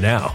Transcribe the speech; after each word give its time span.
now. 0.00 0.34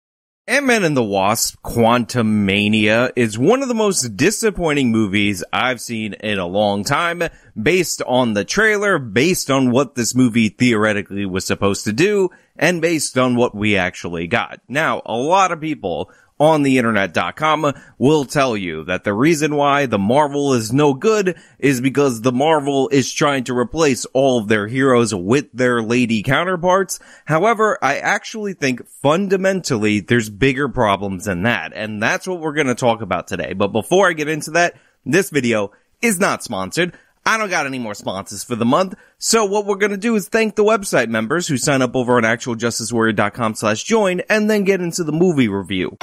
Ant-Man 0.47 0.83
and 0.83 0.97
the 0.97 1.03
Wasp 1.03 1.61
Quantumania 1.61 3.11
is 3.15 3.37
one 3.37 3.61
of 3.61 3.67
the 3.67 3.75
most 3.75 4.17
disappointing 4.17 4.91
movies 4.91 5.43
I've 5.53 5.79
seen 5.79 6.13
in 6.13 6.39
a 6.39 6.47
long 6.47 6.83
time 6.83 7.21
based 7.61 8.01
on 8.07 8.33
the 8.33 8.43
trailer, 8.43 8.97
based 8.97 9.51
on 9.51 9.69
what 9.69 9.93
this 9.93 10.15
movie 10.15 10.49
theoretically 10.49 11.27
was 11.27 11.45
supposed 11.45 11.85
to 11.85 11.93
do, 11.93 12.31
and 12.55 12.81
based 12.81 13.19
on 13.19 13.35
what 13.35 13.53
we 13.53 13.77
actually 13.77 14.25
got. 14.25 14.59
Now, 14.67 15.03
a 15.05 15.15
lot 15.15 15.51
of 15.51 15.61
people 15.61 16.11
on 16.41 16.63
the 16.63 16.79
internet.com 16.79 17.71
will 17.99 18.25
tell 18.25 18.57
you 18.57 18.83
that 18.85 19.03
the 19.03 19.13
reason 19.13 19.55
why 19.55 19.85
the 19.85 19.99
Marvel 19.99 20.53
is 20.53 20.73
no 20.73 20.95
good 20.95 21.39
is 21.59 21.79
because 21.79 22.21
the 22.21 22.31
Marvel 22.31 22.89
is 22.89 23.13
trying 23.13 23.43
to 23.43 23.55
replace 23.55 24.05
all 24.05 24.39
of 24.39 24.47
their 24.47 24.67
heroes 24.67 25.13
with 25.13 25.51
their 25.53 25.83
lady 25.83 26.23
counterparts. 26.23 26.99
However, 27.25 27.77
I 27.79 27.99
actually 27.99 28.53
think 28.53 28.87
fundamentally 28.87 29.99
there's 29.99 30.31
bigger 30.31 30.67
problems 30.67 31.25
than 31.25 31.43
that. 31.43 31.73
And 31.75 32.01
that's 32.01 32.27
what 32.27 32.39
we're 32.39 32.55
going 32.55 32.65
to 32.65 32.75
talk 32.75 33.01
about 33.01 33.27
today. 33.27 33.53
But 33.53 33.67
before 33.67 34.09
I 34.09 34.13
get 34.13 34.27
into 34.27 34.49
that, 34.51 34.73
this 35.05 35.29
video 35.29 35.71
is 36.01 36.19
not 36.19 36.43
sponsored. 36.43 36.97
I 37.25 37.37
don't 37.37 37.49
got 37.49 37.65
any 37.65 37.79
more 37.79 37.93
sponsors 37.93 38.43
for 38.43 38.55
the 38.55 38.65
month. 38.65 38.95
So 39.19 39.45
what 39.45 39.65
we're 39.65 39.75
going 39.75 39.91
to 39.91 39.97
do 39.97 40.15
is 40.15 40.27
thank 40.27 40.55
the 40.55 40.63
website 40.63 41.07
members 41.07 41.47
who 41.47 41.57
sign 41.57 41.81
up 41.81 41.95
over 41.95 42.17
on 42.17 42.23
actualjusticewarrior.com 42.23 43.55
slash 43.55 43.83
join 43.83 44.21
and 44.29 44.49
then 44.49 44.63
get 44.63 44.81
into 44.81 45.03
the 45.03 45.11
movie 45.11 45.47
review. 45.47 45.97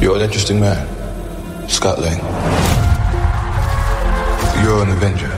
You're 0.00 0.16
an 0.16 0.22
interesting 0.22 0.60
man, 0.60 1.68
Scott 1.68 1.98
Lang. 1.98 2.18
You're 4.64 4.82
an 4.82 4.90
Avenger. 4.90 5.33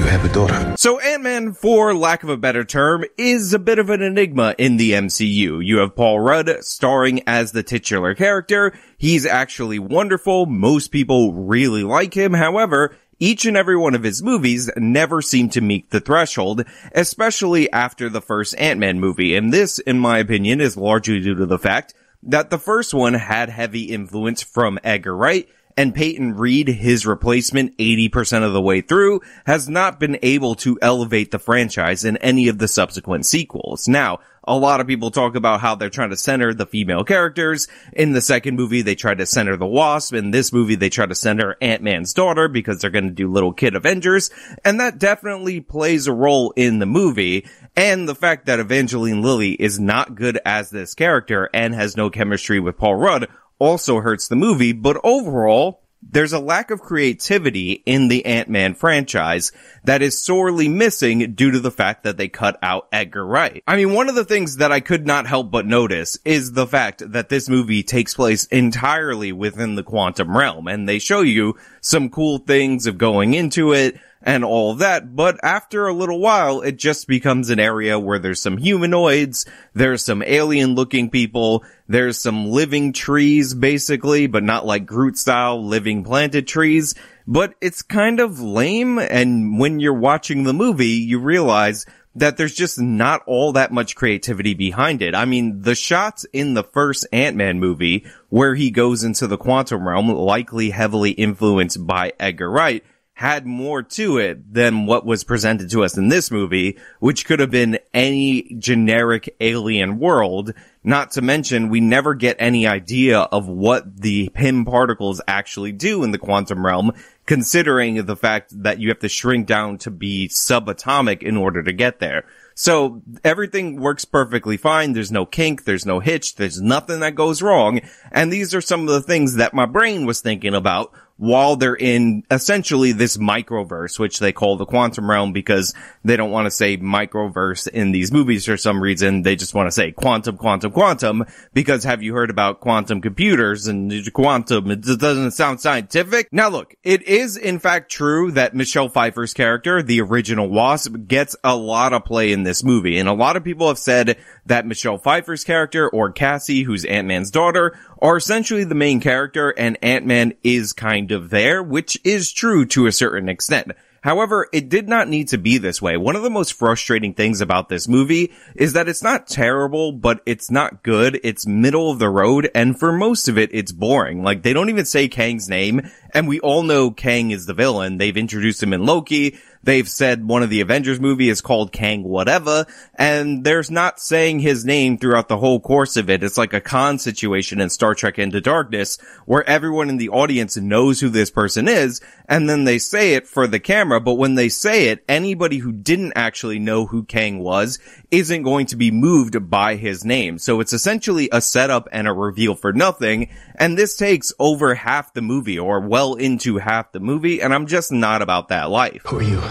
You 0.00 0.06
have 0.06 0.24
a 0.24 0.32
daughter. 0.32 0.74
So 0.78 0.98
Ant-Man, 0.98 1.52
for 1.52 1.94
lack 1.94 2.22
of 2.22 2.30
a 2.30 2.38
better 2.38 2.64
term, 2.64 3.04
is 3.18 3.52
a 3.52 3.58
bit 3.58 3.78
of 3.78 3.90
an 3.90 4.00
enigma 4.00 4.54
in 4.56 4.78
the 4.78 4.92
MCU. 4.92 5.62
You 5.62 5.76
have 5.80 5.94
Paul 5.94 6.20
Rudd 6.20 6.64
starring 6.64 7.22
as 7.26 7.52
the 7.52 7.62
titular 7.62 8.14
character. 8.14 8.72
He's 8.96 9.26
actually 9.26 9.78
wonderful. 9.78 10.46
Most 10.46 10.88
people 10.88 11.34
really 11.34 11.82
like 11.82 12.14
him. 12.14 12.32
However, 12.32 12.96
each 13.18 13.44
and 13.44 13.58
every 13.58 13.76
one 13.76 13.94
of 13.94 14.02
his 14.02 14.22
movies 14.22 14.70
never 14.74 15.20
seem 15.20 15.50
to 15.50 15.60
meet 15.60 15.90
the 15.90 16.00
threshold, 16.00 16.64
especially 16.94 17.70
after 17.70 18.08
the 18.08 18.22
first 18.22 18.56
Ant-Man 18.56 19.00
movie. 19.00 19.36
And 19.36 19.52
this, 19.52 19.78
in 19.80 19.98
my 19.98 20.16
opinion, 20.16 20.62
is 20.62 20.78
largely 20.78 21.20
due 21.20 21.34
to 21.34 21.44
the 21.44 21.58
fact 21.58 21.92
that 22.22 22.48
the 22.48 22.58
first 22.58 22.94
one 22.94 23.12
had 23.12 23.50
heavy 23.50 23.82
influence 23.82 24.42
from 24.42 24.78
Edgar 24.82 25.14
Wright, 25.14 25.46
and 25.76 25.94
Peyton 25.94 26.36
Reed, 26.36 26.68
his 26.68 27.06
replacement 27.06 27.76
80% 27.78 28.44
of 28.44 28.52
the 28.52 28.60
way 28.60 28.80
through, 28.80 29.20
has 29.46 29.68
not 29.68 30.00
been 30.00 30.18
able 30.22 30.54
to 30.56 30.78
elevate 30.82 31.30
the 31.30 31.38
franchise 31.38 32.04
in 32.04 32.16
any 32.18 32.48
of 32.48 32.58
the 32.58 32.68
subsequent 32.68 33.26
sequels. 33.26 33.88
Now, 33.88 34.20
a 34.44 34.56
lot 34.56 34.80
of 34.80 34.86
people 34.86 35.10
talk 35.10 35.36
about 35.36 35.60
how 35.60 35.74
they're 35.74 35.90
trying 35.90 36.10
to 36.10 36.16
center 36.16 36.54
the 36.54 36.66
female 36.66 37.04
characters. 37.04 37.68
In 37.92 38.12
the 38.12 38.22
second 38.22 38.56
movie, 38.56 38.82
they 38.82 38.94
tried 38.94 39.18
to 39.18 39.26
center 39.26 39.56
the 39.56 39.66
Wasp. 39.66 40.14
In 40.14 40.30
this 40.30 40.52
movie, 40.52 40.76
they 40.76 40.88
try 40.88 41.06
to 41.06 41.14
center 41.14 41.56
Ant-Man's 41.60 42.14
daughter 42.14 42.48
because 42.48 42.80
they're 42.80 42.90
going 42.90 43.08
to 43.08 43.10
do 43.10 43.30
little 43.30 43.52
kid 43.52 43.76
Avengers. 43.76 44.30
And 44.64 44.80
that 44.80 44.98
definitely 44.98 45.60
plays 45.60 46.06
a 46.06 46.12
role 46.12 46.52
in 46.56 46.78
the 46.78 46.86
movie. 46.86 47.46
And 47.76 48.08
the 48.08 48.14
fact 48.14 48.46
that 48.46 48.60
Evangeline 48.60 49.22
Lilly 49.22 49.52
is 49.52 49.78
not 49.78 50.14
good 50.14 50.40
as 50.44 50.70
this 50.70 50.94
character 50.94 51.50
and 51.52 51.74
has 51.74 51.96
no 51.96 52.08
chemistry 52.08 52.60
with 52.60 52.78
Paul 52.78 52.96
Rudd 52.96 53.28
also 53.60 54.00
hurts 54.00 54.26
the 54.26 54.34
movie, 54.34 54.72
but 54.72 55.00
overall, 55.04 55.82
there's 56.02 56.32
a 56.32 56.40
lack 56.40 56.70
of 56.70 56.80
creativity 56.80 57.72
in 57.84 58.08
the 58.08 58.24
Ant-Man 58.24 58.74
franchise 58.74 59.52
that 59.84 60.02
is 60.02 60.24
sorely 60.24 60.66
missing 60.66 61.34
due 61.34 61.50
to 61.50 61.60
the 61.60 61.70
fact 61.70 62.04
that 62.04 62.16
they 62.16 62.28
cut 62.28 62.58
out 62.62 62.88
Edgar 62.90 63.24
Wright. 63.24 63.62
I 63.66 63.76
mean, 63.76 63.92
one 63.92 64.08
of 64.08 64.14
the 64.14 64.24
things 64.24 64.56
that 64.56 64.72
I 64.72 64.80
could 64.80 65.06
not 65.06 65.26
help 65.26 65.50
but 65.50 65.66
notice 65.66 66.18
is 66.24 66.52
the 66.52 66.66
fact 66.66 67.02
that 67.12 67.28
this 67.28 67.48
movie 67.48 67.82
takes 67.82 68.14
place 68.14 68.46
entirely 68.46 69.32
within 69.32 69.74
the 69.74 69.82
quantum 69.82 70.36
realm 70.36 70.68
and 70.68 70.88
they 70.88 70.98
show 70.98 71.20
you 71.20 71.56
some 71.82 72.08
cool 72.08 72.38
things 72.38 72.86
of 72.86 72.98
going 72.98 73.34
into 73.34 73.72
it 73.72 74.00
and 74.22 74.44
all 74.44 74.74
that. 74.74 75.14
But 75.16 75.38
after 75.42 75.86
a 75.86 75.94
little 75.94 76.20
while, 76.20 76.60
it 76.60 76.76
just 76.76 77.06
becomes 77.06 77.50
an 77.50 77.58
area 77.60 77.98
where 77.98 78.18
there's 78.18 78.40
some 78.40 78.58
humanoids, 78.58 79.46
there's 79.74 80.04
some 80.04 80.22
alien 80.22 80.74
looking 80.74 81.10
people, 81.10 81.64
there's 81.88 82.18
some 82.18 82.50
living 82.50 82.92
trees 82.92 83.54
basically, 83.54 84.26
but 84.26 84.42
not 84.42 84.66
like 84.66 84.86
Groot 84.86 85.16
style 85.16 85.64
living 85.64 86.04
planted 86.04 86.46
trees. 86.46 86.94
But 87.26 87.54
it's 87.60 87.82
kind 87.82 88.20
of 88.20 88.40
lame. 88.40 88.98
And 88.98 89.58
when 89.58 89.80
you're 89.80 89.94
watching 89.94 90.42
the 90.44 90.52
movie, 90.52 90.86
you 90.86 91.20
realize 91.20 91.86
that 92.16 92.36
there's 92.36 92.54
just 92.54 92.80
not 92.80 93.22
all 93.26 93.52
that 93.52 93.70
much 93.70 93.94
creativity 93.94 94.52
behind 94.52 95.00
it. 95.00 95.14
I 95.14 95.26
mean, 95.26 95.62
the 95.62 95.76
shots 95.76 96.26
in 96.32 96.54
the 96.54 96.64
first 96.64 97.06
Ant-Man 97.12 97.60
movie 97.60 98.04
where 98.30 98.56
he 98.56 98.72
goes 98.72 99.04
into 99.04 99.28
the 99.28 99.38
quantum 99.38 99.86
realm, 99.86 100.08
likely 100.08 100.70
heavily 100.70 101.12
influenced 101.12 101.86
by 101.86 102.12
Edgar 102.18 102.50
Wright, 102.50 102.84
had 103.20 103.44
more 103.44 103.82
to 103.82 104.16
it 104.16 104.54
than 104.54 104.86
what 104.86 105.04
was 105.04 105.24
presented 105.24 105.68
to 105.68 105.84
us 105.84 105.98
in 105.98 106.08
this 106.08 106.30
movie, 106.30 106.78
which 107.00 107.26
could 107.26 107.38
have 107.38 107.50
been 107.50 107.78
any 107.92 108.54
generic 108.58 109.36
alien 109.40 109.98
world. 109.98 110.54
Not 110.82 111.10
to 111.10 111.20
mention, 111.20 111.68
we 111.68 111.80
never 111.80 112.14
get 112.14 112.36
any 112.38 112.66
idea 112.66 113.18
of 113.18 113.46
what 113.46 114.00
the 114.00 114.30
Pym 114.30 114.64
particles 114.64 115.20
actually 115.28 115.72
do 115.72 116.02
in 116.02 116.12
the 116.12 116.18
quantum 116.18 116.64
realm, 116.64 116.92
considering 117.26 118.06
the 118.06 118.16
fact 118.16 118.62
that 118.62 118.78
you 118.80 118.88
have 118.88 119.00
to 119.00 119.08
shrink 119.10 119.46
down 119.46 119.76
to 119.76 119.90
be 119.90 120.28
subatomic 120.28 121.22
in 121.22 121.36
order 121.36 121.62
to 121.62 121.74
get 121.74 121.98
there. 121.98 122.24
So 122.54 123.02
everything 123.22 123.78
works 123.78 124.06
perfectly 124.06 124.56
fine. 124.56 124.94
There's 124.94 125.12
no 125.12 125.26
kink. 125.26 125.64
There's 125.64 125.84
no 125.84 126.00
hitch. 126.00 126.36
There's 126.36 126.60
nothing 126.60 127.00
that 127.00 127.16
goes 127.16 127.42
wrong. 127.42 127.82
And 128.12 128.32
these 128.32 128.54
are 128.54 128.62
some 128.62 128.82
of 128.82 128.94
the 128.94 129.02
things 129.02 129.34
that 129.34 129.52
my 129.52 129.66
brain 129.66 130.06
was 130.06 130.22
thinking 130.22 130.54
about 130.54 130.92
while 131.20 131.54
they're 131.54 131.76
in 131.76 132.24
essentially 132.30 132.92
this 132.92 133.18
microverse, 133.18 133.98
which 133.98 134.20
they 134.20 134.32
call 134.32 134.56
the 134.56 134.64
quantum 134.64 135.08
realm 135.08 135.34
because 135.34 135.74
they 136.02 136.16
don't 136.16 136.30
want 136.30 136.46
to 136.46 136.50
say 136.50 136.78
microverse 136.78 137.68
in 137.68 137.92
these 137.92 138.10
movies 138.10 138.46
for 138.46 138.56
some 138.56 138.82
reason. 138.82 139.20
They 139.20 139.36
just 139.36 139.54
want 139.54 139.66
to 139.66 139.70
say 139.70 139.92
quantum, 139.92 140.38
quantum, 140.38 140.72
quantum 140.72 141.26
because 141.52 141.84
have 141.84 142.02
you 142.02 142.14
heard 142.14 142.30
about 142.30 142.60
quantum 142.60 143.02
computers 143.02 143.66
and 143.66 143.92
quantum? 144.14 144.70
It 144.70 144.80
doesn't 144.80 145.32
sound 145.32 145.60
scientific. 145.60 146.26
Now 146.32 146.48
look, 146.48 146.74
it 146.82 147.02
is 147.02 147.36
in 147.36 147.58
fact 147.58 147.92
true 147.92 148.30
that 148.32 148.54
Michelle 148.54 148.88
Pfeiffer's 148.88 149.34
character, 149.34 149.82
the 149.82 150.00
original 150.00 150.48
Wasp, 150.48 150.94
gets 151.06 151.36
a 151.44 151.54
lot 151.54 151.92
of 151.92 152.06
play 152.06 152.32
in 152.32 152.44
this 152.44 152.64
movie. 152.64 152.96
And 152.96 153.10
a 153.10 153.12
lot 153.12 153.36
of 153.36 153.44
people 153.44 153.68
have 153.68 153.78
said 153.78 154.16
that 154.46 154.66
Michelle 154.66 154.98
Pfeiffer's 154.98 155.44
character 155.44 155.88
or 155.88 156.12
Cassie, 156.12 156.62
who's 156.62 156.84
Ant-Man's 156.84 157.30
daughter, 157.30 157.78
are 158.00 158.16
essentially 158.16 158.64
the 158.64 158.74
main 158.74 159.00
character 159.00 159.50
and 159.50 159.78
Ant-Man 159.82 160.34
is 160.42 160.72
kind 160.72 161.12
of 161.12 161.30
there, 161.30 161.62
which 161.62 161.98
is 162.04 162.32
true 162.32 162.66
to 162.66 162.86
a 162.86 162.92
certain 162.92 163.28
extent. 163.28 163.72
However, 164.02 164.48
it 164.52 164.70
did 164.70 164.88
not 164.88 165.08
need 165.08 165.28
to 165.28 165.38
be 165.38 165.58
this 165.58 165.82
way. 165.82 165.98
One 165.98 166.16
of 166.16 166.22
the 166.22 166.30
most 166.30 166.54
frustrating 166.54 167.12
things 167.12 167.42
about 167.42 167.68
this 167.68 167.86
movie 167.86 168.32
is 168.54 168.72
that 168.72 168.88
it's 168.88 169.02
not 169.02 169.26
terrible, 169.26 169.92
but 169.92 170.22
it's 170.24 170.50
not 170.50 170.82
good. 170.82 171.20
It's 171.22 171.46
middle 171.46 171.90
of 171.90 171.98
the 171.98 172.08
road. 172.08 172.50
And 172.54 172.78
for 172.78 172.92
most 172.92 173.28
of 173.28 173.36
it, 173.36 173.50
it's 173.52 173.72
boring. 173.72 174.22
Like 174.22 174.42
they 174.42 174.54
don't 174.54 174.70
even 174.70 174.86
say 174.86 175.08
Kang's 175.08 175.50
name. 175.50 175.82
And 176.14 176.26
we 176.26 176.40
all 176.40 176.62
know 176.62 176.90
Kang 176.90 177.30
is 177.30 177.44
the 177.44 177.52
villain. 177.52 177.98
They've 177.98 178.16
introduced 178.16 178.62
him 178.62 178.72
in 178.72 178.86
Loki. 178.86 179.38
They've 179.62 179.88
said 179.88 180.26
one 180.26 180.42
of 180.42 180.48
the 180.48 180.62
Avengers 180.62 181.00
movie 181.00 181.28
is 181.28 181.42
called 181.42 181.70
Kang 181.70 182.02
whatever, 182.02 182.64
and 182.94 183.44
there's 183.44 183.70
not 183.70 184.00
saying 184.00 184.40
his 184.40 184.64
name 184.64 184.96
throughout 184.96 185.28
the 185.28 185.36
whole 185.36 185.60
course 185.60 185.98
of 185.98 186.08
it. 186.08 186.22
It's 186.22 186.38
like 186.38 186.54
a 186.54 186.62
Khan 186.62 186.98
situation 186.98 187.60
in 187.60 187.68
Star 187.68 187.94
Trek 187.94 188.18
Into 188.18 188.40
Darkness, 188.40 188.96
where 189.26 189.48
everyone 189.48 189.90
in 189.90 189.98
the 189.98 190.08
audience 190.08 190.56
knows 190.56 191.00
who 191.00 191.10
this 191.10 191.30
person 191.30 191.68
is, 191.68 192.00
and 192.26 192.48
then 192.48 192.64
they 192.64 192.78
say 192.78 193.14
it 193.14 193.26
for 193.26 193.46
the 193.46 193.60
camera, 193.60 194.00
but 194.00 194.14
when 194.14 194.34
they 194.34 194.48
say 194.48 194.88
it, 194.88 195.04
anybody 195.08 195.58
who 195.58 195.72
didn't 195.72 196.14
actually 196.16 196.58
know 196.58 196.86
who 196.86 197.04
Kang 197.04 197.40
was 197.40 197.78
isn't 198.10 198.42
going 198.42 198.64
to 198.66 198.76
be 198.76 198.90
moved 198.90 199.50
by 199.50 199.76
his 199.76 200.04
name. 200.04 200.38
So 200.38 200.60
it's 200.60 200.72
essentially 200.72 201.28
a 201.32 201.42
setup 201.42 201.86
and 201.92 202.08
a 202.08 202.12
reveal 202.12 202.54
for 202.54 202.72
nothing, 202.72 203.28
and 203.56 203.76
this 203.76 203.94
takes 203.94 204.32
over 204.38 204.74
half 204.74 205.12
the 205.12 205.22
movie, 205.22 205.58
or 205.58 205.80
well 205.80 206.14
into 206.14 206.56
half 206.56 206.92
the 206.92 207.00
movie, 207.00 207.42
and 207.42 207.52
I'm 207.52 207.66
just 207.66 207.92
not 207.92 208.22
about 208.22 208.48
that 208.48 208.70
life. 208.70 209.02
Who 209.04 209.18
are 209.18 209.22
you? 209.22 209.49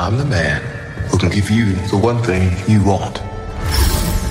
I'm 0.00 0.16
the 0.16 0.24
man 0.24 0.62
who 1.10 1.18
can 1.18 1.28
give 1.28 1.50
you 1.50 1.74
the 1.74 1.98
one 1.98 2.22
thing 2.22 2.56
you 2.66 2.82
want. 2.82 3.18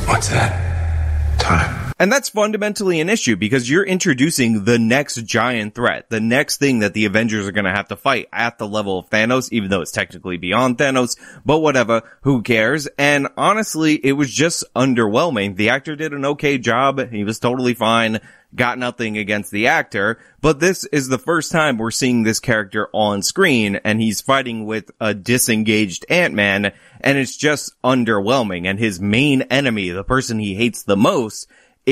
What's 0.08 0.30
that? 0.30 1.38
Time. 1.40 1.94
And 2.00 2.12
that's 2.12 2.30
fundamentally 2.30 3.00
an 3.02 3.08
issue 3.08 3.36
because 3.36 3.70
you're 3.70 3.86
introducing 3.86 4.64
the 4.64 4.80
next 4.80 5.24
giant 5.26 5.76
threat, 5.76 6.10
the 6.10 6.20
next 6.20 6.58
thing 6.58 6.80
that 6.80 6.96
the 6.96 7.06
Avengers 7.06 7.48
are 7.48 7.52
going 7.52 7.66
to 7.66 7.72
have 7.72 7.90
to 7.90 7.96
fight 7.96 8.30
at 8.34 8.58
the 8.58 8.68
level 8.68 8.98
of 8.98 9.12
Thanos, 9.12 9.50
even 9.52 9.70
though 9.70 9.82
it's 9.82 9.92
technically 9.92 10.38
beyond 10.38 10.80
Thanos, 10.80 11.20
but 11.46 11.60
whatever, 11.60 12.02
who 12.22 12.42
cares? 12.42 12.88
And 12.98 13.28
honestly, 13.38 13.94
it 13.94 14.14
was 14.14 14.34
just 14.34 14.64
underwhelming. 14.76 15.56
The 15.56 15.70
actor 15.70 15.96
did 15.96 16.14
an 16.14 16.26
okay 16.26 16.58
job. 16.58 17.12
He 17.12 17.24
was 17.24 17.38
totally 17.38 17.76
fine. 17.76 18.22
Got 18.56 18.80
nothing 18.80 19.16
against 19.18 19.52
the 19.52 19.68
actor, 19.68 20.18
but 20.42 20.60
this 20.60 20.84
is 20.86 21.08
the 21.08 21.20
first 21.20 21.52
time 21.52 21.78
we're 21.78 21.92
seeing 21.92 22.24
this 22.24 22.40
character 22.40 22.90
on 22.94 23.22
screen 23.22 23.76
and 23.84 24.02
he's 24.02 24.22
fighting 24.22 24.66
with 24.66 24.90
a 25.00 25.14
disengaged 25.14 26.04
Ant-Man 26.10 26.72
and 27.00 27.18
it's 27.20 27.38
just 27.38 27.80
underwhelming. 27.84 28.66
And 28.66 28.80
his 28.80 29.00
main 29.00 29.44
enemy, 29.44 29.92
the 29.92 30.04
person 30.04 30.40
he 30.40 30.56
hates 30.56 30.82
the 30.82 30.98
most, 30.98 31.48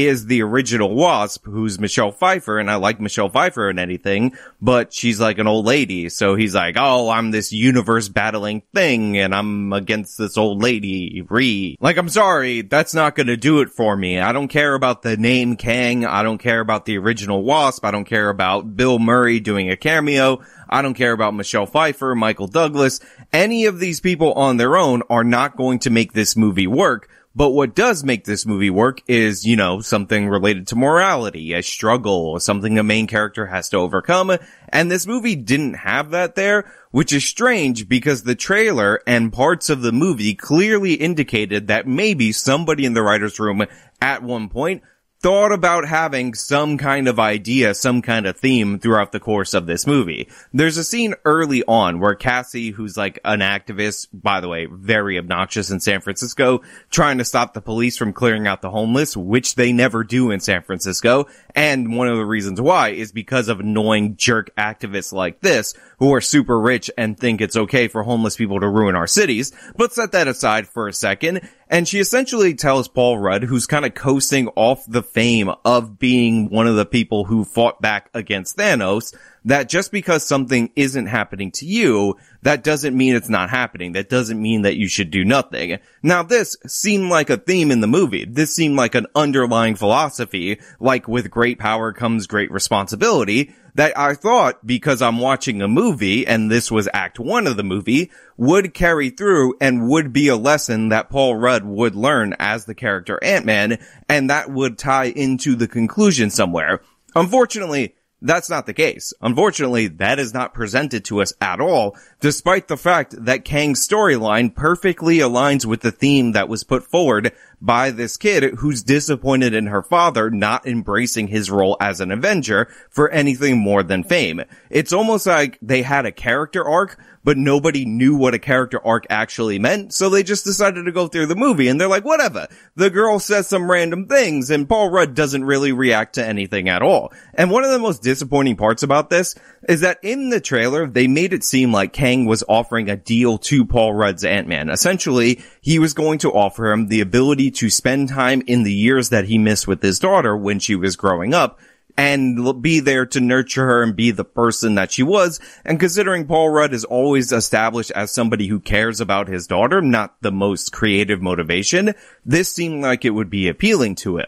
is 0.06 0.25
the 0.25 0.42
original 0.42 0.94
Wasp, 0.94 1.46
who's 1.46 1.80
Michelle 1.80 2.12
Pfeiffer, 2.12 2.60
and 2.60 2.70
I 2.70 2.75
like 2.75 3.00
Michelle 3.00 3.30
Pfeiffer 3.30 3.70
and 3.70 3.80
anything, 3.80 4.36
but 4.62 4.94
she's 4.94 5.20
like 5.20 5.38
an 5.38 5.48
old 5.48 5.66
lady, 5.66 6.10
so 6.10 6.36
he's 6.36 6.54
like, 6.56 6.75
oh, 6.77 7.10
I'm 7.10 7.32
this 7.32 7.51
universe 7.51 8.10
battling 8.10 8.62
thing, 8.74 9.18
and 9.18 9.34
I'm 9.34 9.74
against 9.74 10.18
this 10.18 10.38
old 10.38 10.62
lady, 10.62 11.22
Ree. 11.27 11.77
Like, 11.80 11.98
I'm 11.98 12.10
sorry, 12.10 12.62
that's 12.62 12.94
not 12.94 13.16
gonna 13.16 13.38
do 13.38 13.62
it 13.62 13.70
for 13.70 13.96
me. 13.96 14.20
I 14.20 14.32
don't 14.32 14.48
care 14.48 14.74
about 14.74 15.01
the 15.01 15.18
name 15.18 15.56
Kang, 15.56 16.06
I 16.06 16.24
don't 16.24 16.38
care 16.38 16.60
about 16.60 16.86
the 16.86 16.98
original 16.98 17.44
Wasp, 17.44 17.84
I 17.84 17.92
don't 17.92 18.06
care 18.06 18.30
about 18.30 18.75
Bill 18.75 19.00
Murray 19.00 19.39
doing 19.39 19.70
a 19.70 19.77
cameo, 19.77 20.42
I 20.70 20.82
don't 20.82 20.94
care 20.94 21.13
about 21.13 21.34
Michelle 21.34 21.66
Pfeiffer, 21.66 22.13
Michael 22.16 22.48
Douglas, 22.48 23.00
any 23.32 23.66
of 23.66 23.80
these 23.80 24.00
people 24.00 24.34
on 24.34 24.58
their 24.58 24.77
own 24.77 25.01
are 25.10 25.24
not 25.24 25.56
going 25.56 25.80
to 25.80 25.89
make 25.89 26.13
this 26.13 26.36
movie 26.36 26.68
work, 26.68 27.10
but 27.38 27.51
what 27.51 27.75
does 27.75 28.03
make 28.03 28.25
this 28.25 28.48
movie 28.48 28.72
work 28.72 29.00
is, 29.08 29.46
you 29.46 29.56
know, 29.56 29.79
something 29.79 30.27
related 30.27 30.65
to 30.65 30.75
morality, 30.75 31.53
a 31.53 31.62
struggle, 31.62 32.39
something 32.39 32.79
a 32.79 32.84
main 32.84 33.06
character 33.06 33.46
has 33.46 33.70
to 33.70 33.77
overcome. 33.77 34.36
And 34.70 34.89
this 34.89 35.06
movie 35.06 35.36
didn't 35.36 35.75
have 35.75 36.10
that 36.10 36.34
there, 36.34 36.74
which 36.89 37.13
is 37.13 37.24
strange 37.24 37.88
because 37.88 38.24
the 38.24 38.34
trailer 38.34 39.01
and 39.06 39.32
parts 39.32 39.70
of 39.70 39.84
the 39.84 39.91
movie 39.91 40.34
clearly 40.34 40.96
indicated 40.96 41.67
that 41.67 41.86
maybe 41.86 42.32
somebody 42.32 42.86
in 42.86 42.96
the 42.96 43.03
writer's 43.03 43.39
room 43.39 43.63
at 44.01 44.24
one 44.24 44.50
point 44.50 44.82
thought 45.19 45.51
about 45.51 45.88
having 45.88 46.33
some 46.33 46.77
kind 46.77 47.07
of 47.07 47.19
idea, 47.19 47.74
some 47.74 48.01
kind 48.01 48.27
of 48.27 48.38
theme 48.38 48.79
throughout 48.79 49.12
the 49.12 49.19
course 49.19 49.53
of 49.53 49.65
this 49.65 49.88
movie. 49.88 50.29
There's 50.53 50.77
a 50.77 50.83
scene 50.83 51.15
early 51.25 51.63
on 51.63 52.00
where 52.00 52.13
Cassie, 52.13 52.71
who's 52.71 52.95
like 52.95 53.19
an 53.25 53.39
activist, 53.39 54.07
by 54.13 54.41
the 54.41 54.47
way, 54.47 54.67
very 54.67 55.17
obnoxious 55.17 55.71
in 55.71 55.79
San 55.79 56.01
Francisco, 56.01 56.62
trying 56.91 57.17
to 57.17 57.25
stop 57.25 57.53
the 57.53 57.62
police 57.62 57.97
from 57.97 58.13
clearing 58.13 58.45
out 58.45 58.62
the 58.62 58.69
homeless, 58.69 59.17
which 59.17 59.55
they 59.55 59.74
never 59.74 60.03
do 60.03 60.29
in 60.29 60.39
San 60.39 60.62
Francisco. 60.62 61.25
And 61.55 61.95
one 61.97 62.07
of 62.07 62.17
the 62.17 62.25
reasons 62.25 62.62
why 62.62 62.89
is 62.89 63.12
because 63.12 63.47
of 63.47 63.59
annoying 63.59 64.17
jerk 64.17 64.55
activists 64.55 65.12
like 65.12 65.41
this, 65.41 65.74
who 66.00 66.13
are 66.13 66.21
super 66.21 66.59
rich 66.59 66.91
and 66.97 67.17
think 67.17 67.41
it's 67.41 67.57
okay 67.57 67.88
for 67.88 68.03
homeless 68.03 68.36
people 68.36 68.59
to 68.59 68.69
ruin 68.69 68.95
our 68.95 69.07
cities. 69.07 69.51
But 69.75 69.93
set 69.93 70.12
that 70.12 70.27
aside 70.27 70.67
for 70.67 70.88
a 70.88 70.93
second. 70.93 71.41
And 71.69 71.88
she 71.88 72.00
essentially 72.00 72.53
tells 72.53 72.88
Paul 72.88 73.17
Rudd, 73.17 73.43
who's 73.43 73.65
kind 73.65 73.86
of 73.86 73.93
coasting 73.93 74.47
off 74.55 74.86
the 74.88 75.03
fame 75.03 75.51
of 75.65 76.00
being 76.00 76.50
one 76.50 76.65
of 76.65 76.75
the 76.75 76.86
people 76.86 77.25
who 77.25 77.43
fought 77.43 77.81
back 77.81 78.09
against 78.13 78.57
Thanos, 78.57 79.13
that 79.46 79.70
just 79.70 79.91
because 79.91 80.25
something 80.25 80.72
isn't 80.75 81.08
happening 81.08 81.51
to 81.51 81.65
you, 81.65 82.15
that 82.41 82.63
doesn't 82.63 82.98
mean 82.98 83.15
it's 83.15 83.29
not 83.29 83.50
happening. 83.50 83.94
That 83.94 84.10
doesn't 84.10 84.41
mean 84.41 84.63
that 84.63 84.77
you 84.77 84.88
should 84.88 85.12
do 85.12 85.24
nothing. 85.24 85.79
Now 86.03 86.24
this 86.24 86.58
seemed 86.65 87.10
like 87.10 87.29
a 87.29 87.38
theme 87.38 87.72
in 87.72 87.82
the 87.82 87.88
movie. 87.88 88.25
This 88.25 88.56
seemed 88.56 88.75
like 88.75 88.96
an 88.96 89.08
underlying 89.15 89.75
philosophy, 89.75 90.60
like 90.79 91.08
with 91.08 91.32
great 91.32 91.60
power 91.60 91.94
comes 91.94 92.27
great 92.27 92.51
responsibility, 92.51 93.53
that 93.77 93.96
I 93.96 94.15
thought 94.15 94.65
because 94.65 95.03
I'm 95.03 95.20
watching 95.20 95.62
a 95.62 95.67
movie 95.67 96.25
and 96.25 96.50
this 96.50 96.72
was 96.72 96.89
act 96.94 97.20
one 97.20 97.46
of 97.46 97.58
the 97.58 97.63
movie 97.63 98.12
would 98.36 98.74
carry 98.74 99.12
through 99.12 99.56
and 99.62 99.88
would 99.88 100.12
be 100.12 100.29
a 100.29 100.36
lesson 100.36 100.89
that 100.89 101.12
Paul 101.12 101.36
Rudd 101.36 101.63
would 101.63 101.96
learn 101.96 102.36
as 102.39 102.65
the 102.65 102.74
character 102.74 103.24
Ant-Man 103.24 103.77
and 104.10 104.32
that 104.32 104.50
would 104.50 104.79
tie 104.79 105.06
into 105.06 105.56
the 105.56 105.67
conclusion 105.67 106.32
somewhere. 106.32 106.82
Unfortunately, 107.13 107.94
that's 108.21 108.50
not 108.50 108.65
the 108.65 108.74
case. 108.74 109.13
Unfortunately, 109.21 109.88
that 109.88 110.19
is 110.19 110.33
not 110.33 110.53
presented 110.53 111.05
to 111.05 111.21
us 111.21 111.33
at 111.39 111.62
all, 111.62 111.95
despite 112.19 112.67
the 112.67 112.77
fact 112.77 113.13
that 113.25 113.45
Kang's 113.45 113.88
storyline 113.88 114.53
perfectly 114.53 115.17
aligns 115.17 115.65
with 115.65 115.81
the 115.81 115.91
theme 115.91 116.31
that 116.31 116.50
was 116.50 116.63
put 116.63 116.83
forward 116.83 117.31
by 117.59 117.89
this 117.91 118.17
kid 118.17 118.55
who's 118.55 118.83
disappointed 118.83 119.53
in 119.53 119.67
her 119.67 119.81
father 119.81 120.29
not 120.29 120.67
embracing 120.67 121.27
his 121.27 121.49
role 121.49 121.75
as 121.79 121.99
an 121.99 122.11
Avenger 122.11 122.67
for 122.89 123.09
anything 123.09 123.57
more 123.57 123.83
than 123.83 124.03
fame. 124.03 124.41
It's 124.69 124.93
almost 124.93 125.25
like 125.25 125.57
they 125.61 125.81
had 125.81 126.05
a 126.05 126.11
character 126.11 126.63
arc, 126.63 126.99
but 127.23 127.37
nobody 127.37 127.83
knew 127.83 128.15
what 128.15 128.33
a 128.33 128.39
character 128.39 128.79
arc 128.85 129.05
actually 129.09 129.59
meant, 129.59 129.93
so 129.93 130.09
they 130.09 130.23
just 130.23 130.45
decided 130.45 130.85
to 130.85 130.91
go 130.91 131.07
through 131.07 131.25
the 131.25 131.35
movie 131.35 131.67
and 131.67 131.81
they're 131.81 131.87
like, 131.87 132.05
whatever. 132.05 132.47
The 132.75 132.89
girl 132.89 133.19
says 133.19 133.47
some 133.47 133.69
random 133.69 134.07
things 134.07 134.49
and 134.49 134.69
Paul 134.69 134.89
Rudd 134.89 135.15
doesn't 135.15 135.43
really 135.43 135.71
react 135.71 136.15
to 136.15 136.25
anything 136.25 136.69
at 136.69 136.81
all. 136.81 137.11
And 137.33 137.51
one 137.51 137.63
of 137.63 137.71
the 137.71 137.79
most 137.79 138.01
disappointing 138.01 138.55
parts 138.55 138.83
about 138.83 139.09
this 139.09 139.35
is 139.67 139.81
that 139.81 139.99
in 140.03 140.29
the 140.29 140.39
trailer, 140.39 140.87
they 140.87 141.07
made 141.07 141.33
it 141.33 141.43
seem 141.43 141.73
like 141.73 141.91
Kang 141.91 142.25
was 142.25 142.43
offering 142.47 142.89
a 142.89 142.95
deal 142.95 143.37
to 143.39 143.65
Paul 143.65 143.93
Rudd's 143.93 144.23
Ant-Man. 144.23 144.69
Essentially, 144.69 145.41
he 145.59 145.79
was 145.79 145.93
going 145.93 146.19
to 146.19 146.31
offer 146.31 146.71
him 146.71 146.87
the 146.87 147.01
ability 147.01 147.47
to 147.51 147.70
spend 147.70 148.10
time 148.10 148.44
in 148.48 148.63
the 148.63 148.74
years 148.74 149.10
that 149.10 149.25
he 149.25 149.38
missed 149.38 149.68
with 149.68 149.82
his 149.82 150.00
daughter 150.00 150.36
when 150.36 150.60
she 150.60 150.75
was 150.75 150.96
growing 150.96 151.34
up 151.34 151.60
and 151.98 152.62
be 152.62 152.80
there 152.80 153.06
to 153.08 153.20
nurture 153.20 153.66
her 153.66 153.82
and 153.82 153.96
be 153.96 154.12
the 154.12 154.24
person 154.24 154.75
that 154.75 154.92
she 154.92 155.01
was. 155.04 155.39
And 155.66 155.80
considering 155.80 156.27
Paul 156.27 156.50
Rudd 156.50 156.74
is 156.74 156.86
always 156.86 157.32
established 157.32 157.92
as 157.92 158.12
somebody 158.12 158.48
who 158.48 158.60
cares 158.60 159.01
about 159.01 159.27
his 159.27 159.48
daughter, 159.48 159.82
not 159.82 160.16
the 160.22 160.32
most 160.32 160.72
creative 160.72 161.22
motivation, 161.22 161.96
this 162.24 162.54
seemed 162.54 162.84
like 162.84 163.04
it 163.04 163.10
would 163.12 163.30
be 163.30 163.48
appealing 163.48 163.96
to 163.96 164.20
him. 164.20 164.27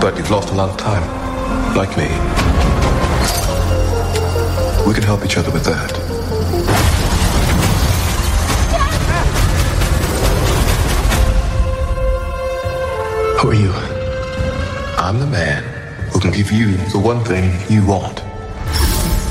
But 0.00 0.16
you've 0.16 0.30
lost 0.30 0.50
a 0.50 0.54
lot 0.54 0.70
of 0.70 0.78
time, 0.78 1.76
like 1.76 1.90
me. 1.98 2.08
We 4.86 4.94
can 4.94 5.02
help 5.02 5.24
each 5.24 5.36
other 5.36 5.50
with 5.50 5.64
that. 5.64 6.09
Who 13.40 13.48
are 13.48 13.54
you? 13.54 13.72
I'm 14.98 15.18
the 15.18 15.26
man 15.26 15.62
who 16.10 16.20
can 16.20 16.30
give 16.30 16.52
you 16.52 16.76
the 16.92 16.98
one 16.98 17.24
thing 17.24 17.50
you 17.70 17.86
want. 17.86 18.20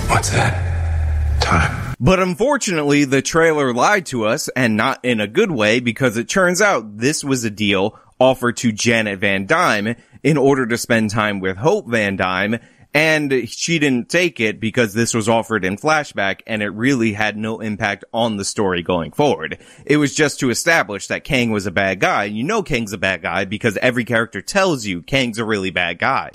What's 0.09 0.31
that? 0.31 1.39
Time. 1.39 1.95
But 1.99 2.19
unfortunately, 2.19 3.05
the 3.05 3.21
trailer 3.21 3.71
lied 3.71 4.07
to 4.07 4.25
us 4.25 4.47
and 4.55 4.75
not 4.75 5.05
in 5.05 5.21
a 5.21 5.27
good 5.27 5.51
way 5.51 5.79
because 5.79 6.17
it 6.17 6.27
turns 6.27 6.59
out 6.59 6.97
this 6.97 7.23
was 7.23 7.43
a 7.43 7.51
deal 7.51 7.99
offered 8.19 8.57
to 8.57 8.71
Janet 8.71 9.19
Van 9.19 9.45
Dyne 9.45 9.95
in 10.23 10.37
order 10.37 10.65
to 10.65 10.77
spend 10.79 11.11
time 11.11 11.39
with 11.39 11.57
Hope 11.57 11.87
Van 11.87 12.15
Dyne 12.15 12.61
and 12.93 13.47
she 13.49 13.77
didn't 13.79 14.09
take 14.09 14.39
it 14.39 14.59
because 14.59 14.93
this 14.93 15.13
was 15.13 15.29
offered 15.29 15.63
in 15.63 15.77
flashback 15.77 16.41
and 16.47 16.63
it 16.63 16.69
really 16.69 17.13
had 17.13 17.37
no 17.37 17.59
impact 17.59 18.03
on 18.13 18.37
the 18.37 18.45
story 18.45 18.81
going 18.81 19.11
forward. 19.11 19.59
It 19.85 19.97
was 19.97 20.15
just 20.15 20.39
to 20.39 20.49
establish 20.49 21.07
that 21.07 21.23
Kang 21.23 21.51
was 21.51 21.67
a 21.67 21.71
bad 21.71 21.99
guy. 21.99 22.25
You 22.25 22.43
know 22.43 22.63
Kang's 22.63 22.93
a 22.93 22.97
bad 22.97 23.21
guy 23.21 23.45
because 23.45 23.77
every 23.77 24.05
character 24.05 24.41
tells 24.41 24.85
you 24.85 25.01
Kang's 25.01 25.37
a 25.37 25.45
really 25.45 25.71
bad 25.71 25.99
guy. 25.99 26.31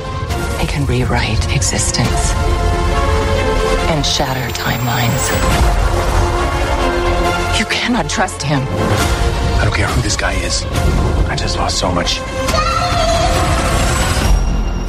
He 0.60 0.66
can 0.66 0.86
rewrite 0.86 1.54
existence 1.54 2.32
and 3.90 4.06
shatter 4.06 4.52
timelines. 4.54 5.30
You 7.58 7.64
cannot 7.66 8.08
trust 8.08 8.42
him. 8.42 8.62
I 8.62 9.60
don't 9.64 9.74
care 9.74 9.86
who 9.88 10.02
this 10.02 10.16
guy 10.16 10.32
is. 10.34 10.64
I 11.28 11.36
just 11.36 11.56
lost 11.56 11.78
so 11.78 11.90
much. 11.92 12.20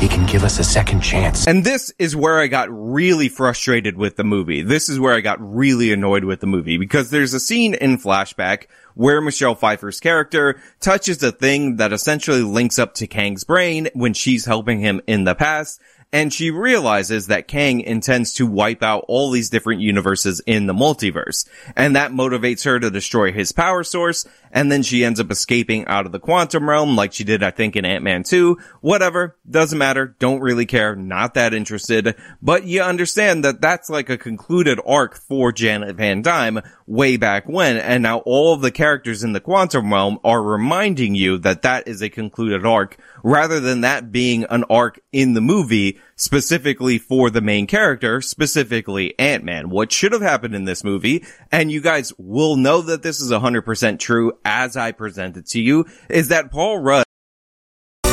He 0.05 0.09
can 0.09 0.27
give 0.27 0.43
us 0.43 0.59
a 0.59 0.63
second 0.63 1.01
chance. 1.01 1.47
And 1.47 1.63
this 1.63 1.91
is 1.97 2.15
where 2.15 2.39
I 2.39 2.45
got 2.45 2.67
really 2.69 3.27
frustrated 3.27 3.97
with 3.97 4.17
the 4.17 4.24
movie. 4.24 4.62
This 4.62 4.88
is 4.88 5.00
where 5.00 5.15
I 5.15 5.19
got 5.19 5.39
really 5.41 5.91
annoyed 5.91 6.25
with 6.25 6.41
the 6.41 6.45
movie 6.45 6.77
because 6.77 7.09
there's 7.09 7.33
a 7.33 7.39
scene 7.39 7.74
in 7.74 7.97
flashback 7.97 8.67
where 8.93 9.19
Michelle 9.19 9.55
Pfeiffer's 9.55 10.00
character 10.00 10.62
touches 10.79 11.24
a 11.24 11.31
thing 11.31 11.77
that 11.77 11.91
essentially 11.91 12.43
links 12.43 12.77
up 12.77 12.93
to 12.93 13.07
Kang's 13.07 13.45
brain 13.45 13.89
when 13.95 14.13
she's 14.13 14.45
helping 14.45 14.79
him 14.79 15.01
in 15.07 15.24
the 15.24 15.33
past. 15.33 15.81
And 16.13 16.31
she 16.31 16.51
realizes 16.51 17.27
that 17.27 17.47
Kang 17.47 17.81
intends 17.81 18.35
to 18.35 18.45
wipe 18.45 18.83
out 18.83 19.05
all 19.07 19.31
these 19.31 19.50
different 19.50 19.81
universes 19.81 20.39
in 20.45 20.67
the 20.67 20.74
multiverse. 20.74 21.50
And 21.75 21.95
that 21.95 22.12
motivates 22.12 22.63
her 22.65 22.79
to 22.79 22.91
destroy 22.91 23.31
his 23.31 23.51
power 23.51 23.83
source 23.83 24.25
and 24.55 24.71
then 24.71 24.83
she 24.83 25.03
ends 25.03 25.19
up 25.19 25.29
escaping 25.29 25.85
out 25.85 26.05
of 26.05 26.13
the 26.13 26.19
quantum 26.19 26.67
realm 26.69 26.95
like 26.95 27.12
she 27.12 27.25
did, 27.25 27.43
I 27.43 27.51
think, 27.51 27.75
in 27.75 27.83
Ant-Man 27.83 28.24
2. 28.24 28.57
Whatever. 28.79 29.35
Doesn't 29.47 29.77
matter. 29.77 30.15
Don't 30.17 30.39
really 30.39 30.65
care. 30.65 30.95
Not 30.95 31.33
that 31.33 31.53
interested. 31.53 32.15
But 32.41 32.63
you 32.63 32.81
understand 32.81 33.43
that 33.43 33.59
that's 33.59 33.89
like 33.89 34.09
a 34.09 34.17
concluded 34.17 34.79
arc 34.88 35.17
for 35.17 35.51
Janet 35.51 35.97
Van 35.97 36.21
Dyne 36.21 36.62
way 36.88 37.17
back 37.17 37.47
when, 37.47 37.77
and 37.77 38.03
now 38.03 38.19
all 38.19 38.53
of 38.53 38.62
the 38.62 38.71
characters 38.71 39.24
in 39.24 39.33
the 39.33 39.39
quantum 39.39 39.91
realm 39.91 40.19
are 40.24 40.41
reminding 40.41 41.15
you 41.15 41.38
that 41.39 41.63
that 41.63 41.88
is 41.88 42.01
a 42.01 42.09
concluded 42.09 42.65
arc 42.65 42.97
rather 43.24 43.59
than 43.59 43.81
that 43.81 44.12
being 44.12 44.45
an 44.45 44.63
arc 44.69 45.00
in 45.12 45.33
the 45.33 45.41
movie 45.41 46.00
specifically 46.15 46.98
for 46.98 47.29
the 47.29 47.41
main 47.41 47.67
character, 47.67 48.22
specifically 48.22 49.17
Ant-Man. 49.19 49.69
What 49.69 49.91
should 49.91 50.12
have 50.12 50.22
happened 50.22 50.55
in 50.55 50.65
this 50.65 50.84
movie, 50.84 51.24
and 51.51 51.72
you 51.72 51.81
guys 51.81 52.13
will 52.17 52.55
know 52.55 52.81
that 52.81 53.03
this 53.03 53.22
is 53.22 53.31
100% 53.31 54.00
true 54.00 54.34
as 54.43 54.77
I 54.77 54.91
present 54.91 55.38
it 55.38 55.48
to 55.48 55.62
you, 55.62 55.86
is 56.10 56.29
that 56.29 56.51
Paul 56.51 56.79
Rudd 56.79 57.04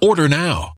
Order 0.00 0.28
now. 0.28 0.77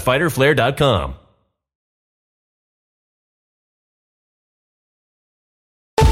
www.fighterflare.com. 0.00 1.19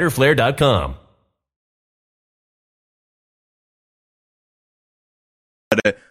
fighterflare.com. 0.00 0.96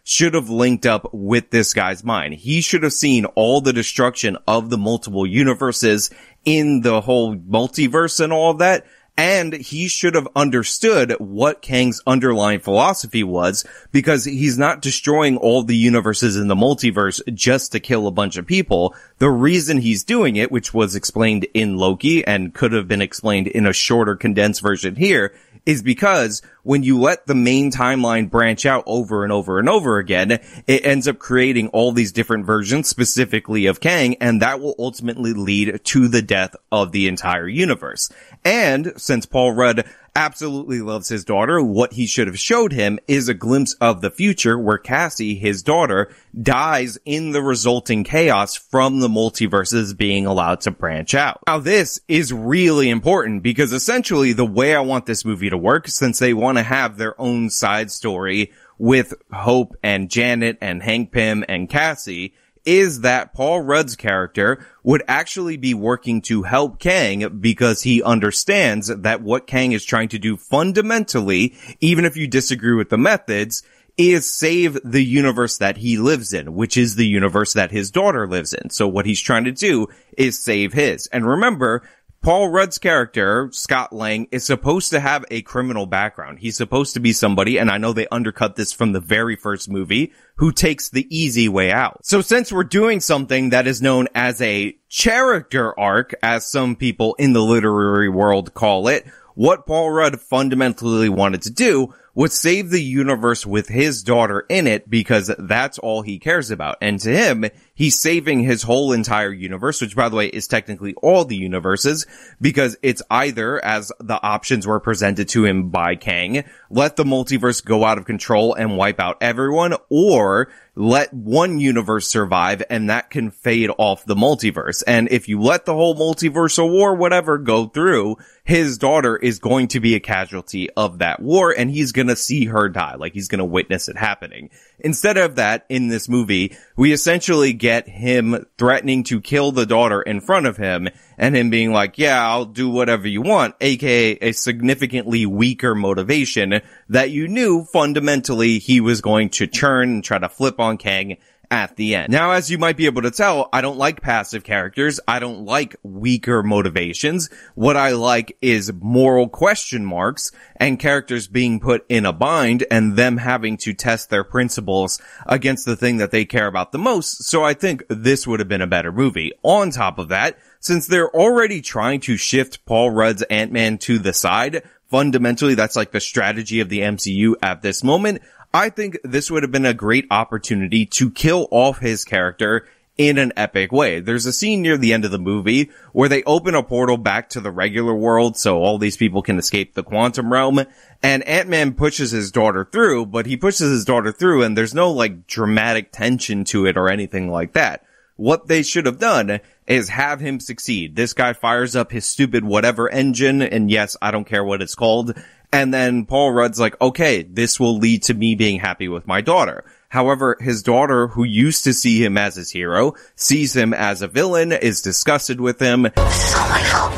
should 0.03 0.33
have 0.33 0.49
linked 0.49 0.85
up 0.85 1.13
with 1.13 1.51
this 1.51 1.73
guy's 1.73 2.03
mind. 2.03 2.33
He 2.33 2.61
should 2.61 2.81
have 2.81 2.93
seen 2.93 3.25
all 3.25 3.61
the 3.61 3.73
destruction 3.73 4.37
of 4.47 4.69
the 4.69 4.77
multiple 4.77 5.27
universes 5.27 6.09
in 6.45 6.81
the 6.81 7.01
whole 7.01 7.35
multiverse 7.35 8.19
and 8.19 8.33
all 8.33 8.51
of 8.51 8.57
that. 8.59 8.85
And 9.19 9.51
he 9.51 9.89
should 9.89 10.15
have 10.15 10.29
understood 10.33 11.11
what 11.19 11.61
Kang's 11.61 12.01
underlying 12.07 12.61
philosophy 12.61 13.21
was 13.21 13.65
because 13.91 14.23
he's 14.23 14.57
not 14.57 14.81
destroying 14.81 15.35
all 15.35 15.61
the 15.61 15.75
universes 15.75 16.37
in 16.37 16.47
the 16.47 16.55
multiverse 16.55 17.21
just 17.33 17.73
to 17.73 17.81
kill 17.81 18.07
a 18.07 18.11
bunch 18.11 18.37
of 18.37 18.47
people. 18.47 18.95
The 19.17 19.29
reason 19.29 19.79
he's 19.79 20.05
doing 20.05 20.37
it, 20.37 20.53
which 20.53 20.73
was 20.73 20.95
explained 20.95 21.45
in 21.53 21.75
Loki 21.75 22.25
and 22.25 22.53
could 22.53 22.71
have 22.71 22.87
been 22.87 23.01
explained 23.01 23.47
in 23.47 23.65
a 23.65 23.73
shorter 23.73 24.15
condensed 24.15 24.61
version 24.61 24.95
here, 24.95 25.33
is 25.65 25.81
because 25.81 26.41
when 26.63 26.83
you 26.83 26.99
let 26.99 27.25
the 27.25 27.35
main 27.35 27.71
timeline 27.71 28.29
branch 28.29 28.65
out 28.65 28.83
over 28.85 29.23
and 29.23 29.31
over 29.31 29.59
and 29.59 29.69
over 29.69 29.97
again, 29.97 30.31
it 30.67 30.85
ends 30.85 31.07
up 31.07 31.19
creating 31.19 31.67
all 31.69 31.91
these 31.91 32.11
different 32.11 32.45
versions 32.45 32.87
specifically 32.87 33.65
of 33.65 33.79
Kang, 33.79 34.15
and 34.15 34.41
that 34.41 34.59
will 34.59 34.75
ultimately 34.77 35.33
lead 35.33 35.83
to 35.85 36.07
the 36.07 36.21
death 36.21 36.55
of 36.71 36.91
the 36.91 37.07
entire 37.07 37.47
universe. 37.47 38.11
And 38.43 38.93
since 38.97 39.25
Paul 39.25 39.53
Rudd 39.53 39.85
absolutely 40.15 40.81
loves 40.81 41.09
his 41.09 41.25
daughter, 41.25 41.61
what 41.61 41.93
he 41.93 42.05
should 42.05 42.27
have 42.27 42.39
showed 42.39 42.71
him 42.71 42.99
is 43.07 43.27
a 43.27 43.33
glimpse 43.33 43.73
of 43.75 44.01
the 44.01 44.09
future 44.09 44.57
where 44.57 44.77
Cassie, 44.77 45.35
his 45.35 45.63
daughter, 45.63 46.11
dies 46.39 46.97
in 47.05 47.31
the 47.31 47.41
resulting 47.41 48.03
chaos 48.03 48.55
from 48.55 48.99
the 48.99 49.07
multiverses 49.07 49.95
being 49.97 50.25
allowed 50.25 50.61
to 50.61 50.71
branch 50.71 51.13
out. 51.13 51.41
Now 51.47 51.59
this 51.59 52.01
is 52.07 52.33
really 52.33 52.89
important 52.89 53.43
because 53.43 53.73
essentially 53.73 54.33
the 54.33 54.45
way 54.45 54.75
I 54.75 54.81
want 54.81 55.05
this 55.05 55.25
movie 55.25 55.49
to 55.49 55.57
work, 55.57 55.87
since 55.87 56.19
they 56.19 56.33
want 56.33 56.57
to 56.57 56.63
have 56.63 56.97
their 56.97 57.19
own 57.19 57.49
side 57.49 57.91
story 57.91 58.51
with 58.77 59.13
Hope 59.31 59.75
and 59.83 60.09
Janet 60.09 60.57
and 60.61 60.81
Hank 60.81 61.11
Pym 61.11 61.43
and 61.47 61.69
Cassie, 61.69 62.33
is 62.65 63.01
that 63.01 63.33
Paul 63.33 63.61
Rudd's 63.61 63.95
character 63.95 64.65
would 64.83 65.03
actually 65.07 65.57
be 65.57 65.73
working 65.73 66.21
to 66.23 66.43
help 66.43 66.79
Kang 66.79 67.39
because 67.39 67.83
he 67.83 68.03
understands 68.03 68.87
that 68.87 69.21
what 69.21 69.47
Kang 69.47 69.71
is 69.71 69.85
trying 69.85 70.09
to 70.09 70.19
do 70.19 70.37
fundamentally, 70.37 71.55
even 71.79 72.05
if 72.05 72.17
you 72.17 72.27
disagree 72.27 72.75
with 72.75 72.89
the 72.89 72.97
methods, 72.97 73.63
is 73.99 74.31
save 74.31 74.79
the 74.85 75.03
universe 75.03 75.57
that 75.57 75.75
he 75.75 75.97
lives 75.97 76.31
in, 76.31 76.55
which 76.55 76.77
is 76.77 76.95
the 76.95 77.05
universe 77.05 77.51
that 77.53 77.69
his 77.69 77.91
daughter 77.91 78.25
lives 78.27 78.53
in. 78.53 78.69
So 78.69 78.87
what 78.87 79.05
he's 79.05 79.19
trying 79.19 79.43
to 79.43 79.51
do 79.51 79.87
is 80.17 80.41
save 80.41 80.71
his. 80.71 81.07
And 81.07 81.27
remember, 81.27 81.83
Paul 82.21 82.49
Rudd's 82.49 82.77
character, 82.77 83.49
Scott 83.53 83.93
Lang, 83.93 84.27
is 84.29 84.45
supposed 84.45 84.91
to 84.91 84.99
have 84.99 85.23
a 85.31 85.41
criminal 85.41 85.85
background. 85.85 86.39
He's 86.39 86.57
supposed 86.57 86.93
to 86.95 86.99
be 86.99 87.13
somebody, 87.13 87.57
and 87.57 87.71
I 87.71 87.77
know 87.77 87.93
they 87.93 88.07
undercut 88.11 88.57
this 88.57 88.73
from 88.73 88.91
the 88.91 88.99
very 88.99 89.37
first 89.37 89.69
movie, 89.69 90.11
who 90.35 90.51
takes 90.51 90.89
the 90.89 91.07
easy 91.09 91.47
way 91.47 91.71
out. 91.71 92.05
So 92.05 92.19
since 92.19 92.51
we're 92.51 92.65
doing 92.65 92.99
something 92.99 93.51
that 93.51 93.67
is 93.67 93.81
known 93.81 94.09
as 94.13 94.41
a 94.41 94.75
character 94.89 95.79
arc, 95.79 96.13
as 96.21 96.45
some 96.45 96.75
people 96.75 97.15
in 97.15 97.31
the 97.31 97.41
literary 97.41 98.09
world 98.09 98.53
call 98.53 98.89
it, 98.89 99.05
what 99.35 99.65
Paul 99.65 99.89
Rudd 99.89 100.19
fundamentally 100.19 101.07
wanted 101.07 101.43
to 101.43 101.51
do 101.51 101.93
was 102.13 102.33
save 102.33 102.69
the 102.69 102.83
universe 102.83 103.45
with 103.45 103.69
his 103.69 104.03
daughter 104.03 104.45
in 104.49 104.67
it 104.67 104.89
because 104.89 105.31
that's 105.39 105.79
all 105.79 106.01
he 106.01 106.19
cares 106.19 106.51
about. 106.51 106.77
And 106.81 106.99
to 106.99 107.09
him, 107.09 107.45
he's 107.79 107.97
saving 107.97 108.41
his 108.41 108.61
whole 108.61 108.91
entire 108.91 109.31
universe, 109.31 109.79
which 109.79 109.95
by 109.95 110.09
the 110.09 110.15
way 110.15 110.27
is 110.27 110.47
technically 110.47 110.93
all 110.95 111.23
the 111.23 111.37
universes 111.37 112.05
because 112.41 112.77
it's 112.83 113.01
either 113.09 113.63
as 113.63 113.91
the 114.01 114.21
options 114.21 114.67
were 114.67 114.81
presented 114.81 115.29
to 115.29 115.45
him 115.45 115.69
by 115.69 115.95
Kang, 115.95 116.43
let 116.69 116.97
the 116.97 117.05
multiverse 117.05 117.63
go 117.63 117.85
out 117.85 117.97
of 117.97 118.05
control 118.05 118.53
and 118.53 118.77
wipe 118.77 118.99
out 118.99 119.17
everyone 119.21 119.73
or 119.89 120.51
let 120.75 121.13
one 121.13 121.59
universe 121.59 122.07
survive 122.07 122.63
and 122.69 122.89
that 122.89 123.09
can 123.09 123.31
fade 123.31 123.71
off 123.77 124.05
the 124.05 124.15
multiverse. 124.15 124.83
And 124.85 125.09
if 125.09 125.29
you 125.29 125.41
let 125.41 125.65
the 125.65 125.73
whole 125.73 125.95
multiverse 125.95 126.59
or 126.59 126.69
war, 126.69 126.95
whatever 126.95 127.37
go 127.37 127.67
through, 127.67 128.17
his 128.43 128.77
daughter 128.77 129.15
is 129.15 129.39
going 129.39 129.69
to 129.69 129.79
be 129.79 129.95
a 129.95 129.99
casualty 129.99 130.69
of 130.71 130.99
that 130.99 131.21
war 131.21 131.53
and 131.57 131.71
he's 131.71 131.93
to 132.07 132.15
see 132.15 132.45
her 132.45 132.67
die. 132.67 132.95
Like 132.95 133.13
he's 133.13 133.29
to 133.39 133.45
witness 133.45 133.87
it 133.87 133.97
happening. 133.97 134.49
Instead 134.79 135.17
of 135.17 135.35
that, 135.35 135.65
in 135.69 135.87
this 135.87 136.09
movie, 136.09 136.57
we 136.75 136.93
essentially 136.93 137.53
get 137.53 137.68
him 137.87 138.45
threatening 138.57 139.03
to 139.05 139.21
kill 139.21 139.51
the 139.51 139.65
daughter 139.65 140.01
in 140.01 140.21
front 140.21 140.45
of 140.45 140.57
him 140.57 140.89
and 141.17 141.35
him 141.35 141.49
being 141.49 141.71
like, 141.71 141.97
yeah, 141.97 142.27
I'll 142.27 142.45
do 142.45 142.69
whatever 142.69 143.07
you 143.07 143.21
want, 143.21 143.55
aka 143.61 144.17
a 144.21 144.31
significantly 144.31 145.25
weaker 145.25 145.75
motivation 145.75 146.61
that 146.89 147.11
you 147.11 147.27
knew 147.27 147.63
fundamentally 147.63 148.59
he 148.59 148.81
was 148.81 149.01
going 149.01 149.29
to 149.31 149.47
turn 149.47 149.89
and 149.89 150.03
try 150.03 150.17
to 150.17 150.29
flip 150.29 150.59
on 150.59 150.77
Kang 150.77 151.17
at 151.51 151.75
the 151.75 151.95
end. 151.95 152.11
Now, 152.11 152.31
as 152.31 152.51
you 152.51 152.57
might 152.57 152.77
be 152.77 152.85
able 152.85 153.01
to 153.01 153.11
tell, 153.11 153.49
I 153.51 153.61
don't 153.61 153.77
like 153.77 154.01
passive 154.01 154.43
characters. 154.43 154.99
I 155.07 155.19
don't 155.19 155.45
like 155.45 155.75
weaker 155.83 156.43
motivations. 156.43 157.29
What 157.55 157.75
I 157.75 157.91
like 157.91 158.37
is 158.41 158.71
moral 158.73 159.29
question 159.29 159.85
marks 159.85 160.31
and 160.55 160.79
characters 160.79 161.27
being 161.27 161.59
put 161.59 161.85
in 161.89 162.05
a 162.05 162.13
bind 162.13 162.65
and 162.69 162.95
them 162.95 163.17
having 163.17 163.57
to 163.57 163.73
test 163.73 164.09
their 164.09 164.23
principles 164.23 165.01
against 165.25 165.65
the 165.65 165.75
thing 165.75 165.97
that 165.97 166.11
they 166.11 166.25
care 166.25 166.47
about 166.47 166.71
the 166.71 166.77
most. 166.77 167.23
So 167.23 167.43
I 167.43 167.53
think 167.53 167.83
this 167.89 168.27
would 168.27 168.39
have 168.39 168.49
been 168.49 168.61
a 168.61 168.67
better 168.67 168.91
movie. 168.91 169.31
On 169.43 169.71
top 169.71 169.97
of 169.97 170.09
that, 170.09 170.37
since 170.59 170.87
they're 170.87 171.09
already 171.15 171.61
trying 171.61 172.01
to 172.01 172.17
shift 172.17 172.65
Paul 172.65 172.91
Rudd's 172.91 173.23
Ant-Man 173.23 173.77
to 173.79 173.97
the 173.97 174.13
side, 174.13 174.63
fundamentally 174.89 175.55
that's 175.55 175.75
like 175.75 175.91
the 175.91 175.99
strategy 175.99 176.59
of 176.59 176.69
the 176.69 176.79
MCU 176.79 177.35
at 177.41 177.61
this 177.61 177.83
moment. 177.83 178.21
I 178.53 178.69
think 178.69 178.97
this 179.03 179.29
would 179.29 179.43
have 179.43 179.51
been 179.51 179.65
a 179.65 179.73
great 179.75 180.07
opportunity 180.09 180.85
to 180.87 181.11
kill 181.11 181.47
off 181.51 181.79
his 181.79 182.03
character 182.03 182.67
in 182.97 183.17
an 183.17 183.31
epic 183.37 183.71
way. 183.71 183.99
There's 183.99 184.25
a 184.25 184.33
scene 184.33 184.61
near 184.61 184.75
the 184.75 184.91
end 184.91 185.05
of 185.05 185.11
the 185.11 185.19
movie 185.19 185.69
where 185.93 186.09
they 186.09 186.23
open 186.23 186.55
a 186.55 186.63
portal 186.63 186.97
back 186.97 187.29
to 187.29 187.39
the 187.39 187.51
regular 187.51 187.93
world 187.93 188.35
so 188.35 188.57
all 188.57 188.77
these 188.77 188.97
people 188.97 189.21
can 189.21 189.37
escape 189.37 189.73
the 189.73 189.83
quantum 189.83 190.33
realm 190.33 190.65
and 191.01 191.23
Ant-Man 191.23 191.75
pushes 191.75 192.11
his 192.11 192.31
daughter 192.31 192.67
through, 192.69 193.05
but 193.05 193.25
he 193.25 193.37
pushes 193.37 193.69
his 193.69 193.85
daughter 193.85 194.11
through 194.11 194.43
and 194.43 194.57
there's 194.57 194.73
no 194.73 194.91
like 194.91 195.27
dramatic 195.27 195.91
tension 195.91 196.43
to 196.45 196.65
it 196.65 196.75
or 196.75 196.89
anything 196.89 197.31
like 197.31 197.53
that. 197.53 197.85
What 198.17 198.47
they 198.47 198.63
should 198.63 198.85
have 198.85 198.99
done 198.99 199.39
is 199.65 199.87
have 199.87 200.19
him 200.19 200.41
succeed. 200.41 200.97
This 200.97 201.13
guy 201.13 201.31
fires 201.31 201.77
up 201.77 201.91
his 201.91 202.05
stupid 202.05 202.43
whatever 202.43 202.89
engine 202.89 203.41
and 203.41 203.71
yes, 203.71 203.95
I 204.01 204.11
don't 204.11 204.27
care 204.27 204.43
what 204.43 204.61
it's 204.61 204.75
called 204.75 205.17
and 205.51 205.73
then 205.73 206.05
Paul 206.05 206.31
Rudd's 206.31 206.59
like, 206.59 206.79
okay, 206.79 207.23
this 207.23 207.59
will 207.59 207.77
lead 207.77 208.03
to 208.03 208.13
me 208.13 208.35
being 208.35 208.59
happy 208.59 208.87
with 208.87 209.07
my 209.07 209.21
daughter. 209.21 209.63
However, 209.89 210.37
his 210.39 210.61
daughter, 210.61 211.07
who 211.07 211.23
used 211.23 211.63
to 211.63 211.73
see 211.73 212.03
him 212.03 212.17
as 212.17 212.35
his 212.35 212.51
hero, 212.51 212.93
sees 213.15 213.55
him 213.55 213.73
as 213.73 214.03
a 214.03 214.07
villain, 214.07 214.51
is 214.51 214.83
disgusted 214.83 215.41
with 215.41 215.59
him. 215.59 215.83
This 215.95 216.29
is 216.29 216.35
all 216.35 216.49
my 216.49 216.61
fault. 216.61 216.93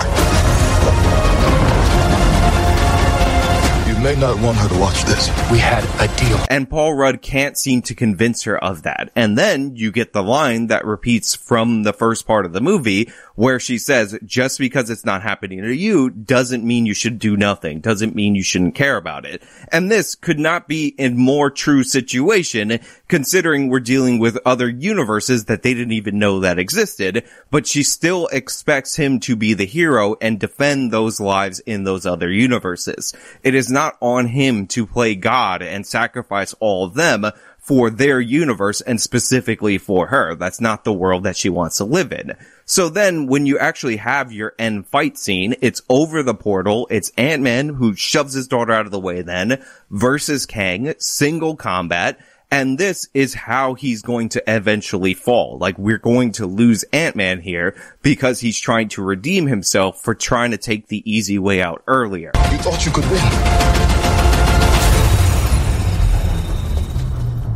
You 3.87 3.97
may 4.03 4.15
not 4.19 4.41
want 4.41 4.57
her 4.57 4.67
to 4.67 4.79
watch 4.79 5.03
this. 5.05 5.29
We 5.49 5.59
had 5.59 5.85
a 6.01 6.13
deal. 6.17 6.37
And 6.49 6.69
Paul 6.69 6.95
Rudd 6.95 7.21
can't 7.21 7.57
seem 7.57 7.81
to 7.83 7.95
convince 7.95 8.43
her 8.43 8.61
of 8.61 8.83
that. 8.83 9.11
And 9.15 9.37
then 9.37 9.77
you 9.77 9.93
get 9.93 10.11
the 10.11 10.23
line 10.23 10.67
that 10.67 10.85
repeats 10.85 11.35
from 11.35 11.83
the 11.83 11.93
first 11.93 12.27
part 12.27 12.45
of 12.45 12.51
the 12.51 12.61
movie 12.61 13.09
where 13.41 13.59
she 13.59 13.79
says, 13.79 14.15
just 14.23 14.59
because 14.59 14.91
it's 14.91 15.03
not 15.03 15.23
happening 15.23 15.63
to 15.63 15.75
you 15.75 16.11
doesn't 16.11 16.63
mean 16.63 16.85
you 16.85 16.93
should 16.93 17.17
do 17.17 17.35
nothing, 17.35 17.79
doesn't 17.79 18.13
mean 18.13 18.35
you 18.35 18.43
shouldn't 18.43 18.75
care 18.75 18.97
about 18.97 19.25
it. 19.25 19.41
And 19.71 19.89
this 19.89 20.13
could 20.13 20.37
not 20.37 20.67
be 20.67 20.93
a 20.99 21.09
more 21.09 21.49
true 21.49 21.83
situation 21.83 22.79
considering 23.07 23.67
we're 23.67 23.79
dealing 23.79 24.19
with 24.19 24.37
other 24.45 24.69
universes 24.69 25.45
that 25.45 25.63
they 25.63 25.73
didn't 25.73 25.93
even 25.93 26.19
know 26.19 26.41
that 26.41 26.59
existed, 26.59 27.27
but 27.49 27.65
she 27.65 27.81
still 27.81 28.27
expects 28.27 28.95
him 28.95 29.19
to 29.21 29.35
be 29.35 29.55
the 29.55 29.65
hero 29.65 30.15
and 30.21 30.39
defend 30.39 30.91
those 30.91 31.19
lives 31.19 31.59
in 31.61 31.83
those 31.83 32.05
other 32.05 32.29
universes. 32.29 33.11
It 33.41 33.55
is 33.55 33.71
not 33.71 33.97
on 34.01 34.27
him 34.27 34.67
to 34.67 34.85
play 34.85 35.15
God 35.15 35.63
and 35.63 35.83
sacrifice 35.83 36.53
all 36.59 36.85
of 36.85 36.93
them 36.93 37.25
for 37.61 37.91
their 37.91 38.19
universe 38.19 38.81
and 38.81 38.99
specifically 38.99 39.77
for 39.77 40.07
her. 40.07 40.35
That's 40.35 40.59
not 40.59 40.83
the 40.83 40.91
world 40.91 41.23
that 41.23 41.37
she 41.37 41.47
wants 41.47 41.77
to 41.77 41.85
live 41.85 42.11
in. 42.11 42.33
So 42.71 42.87
then 42.87 43.27
when 43.27 43.45
you 43.45 43.59
actually 43.59 43.97
have 43.97 44.31
your 44.31 44.53
end 44.57 44.87
fight 44.87 45.17
scene, 45.17 45.55
it's 45.59 45.81
over 45.89 46.23
the 46.23 46.33
portal. 46.33 46.87
It's 46.89 47.11
Ant-Man 47.17 47.67
who 47.67 47.97
shoves 47.97 48.31
his 48.31 48.47
daughter 48.47 48.71
out 48.71 48.85
of 48.85 48.93
the 48.93 48.99
way 48.99 49.23
then 49.23 49.61
versus 49.89 50.45
Kang, 50.45 50.93
single 50.97 51.57
combat. 51.57 52.17
And 52.49 52.77
this 52.77 53.09
is 53.13 53.33
how 53.33 53.73
he's 53.73 54.01
going 54.01 54.29
to 54.29 54.43
eventually 54.47 55.13
fall. 55.13 55.57
Like 55.57 55.77
we're 55.77 55.97
going 55.97 56.31
to 56.33 56.45
lose 56.45 56.85
Ant-Man 56.93 57.41
here 57.41 57.75
because 58.01 58.39
he's 58.39 58.57
trying 58.57 58.87
to 58.87 59.01
redeem 59.01 59.47
himself 59.47 60.01
for 60.01 60.15
trying 60.15 60.51
to 60.51 60.57
take 60.57 60.87
the 60.87 61.03
easy 61.03 61.37
way 61.37 61.61
out 61.61 61.83
earlier. 61.87 62.31
You 62.53 62.57
thought 62.59 62.85
you 62.85 62.93
could 62.93 63.03
win. 63.11 63.19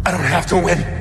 I 0.05 0.11
don't 0.11 0.19
have 0.19 0.45
to 0.47 0.57
win. 0.57 0.94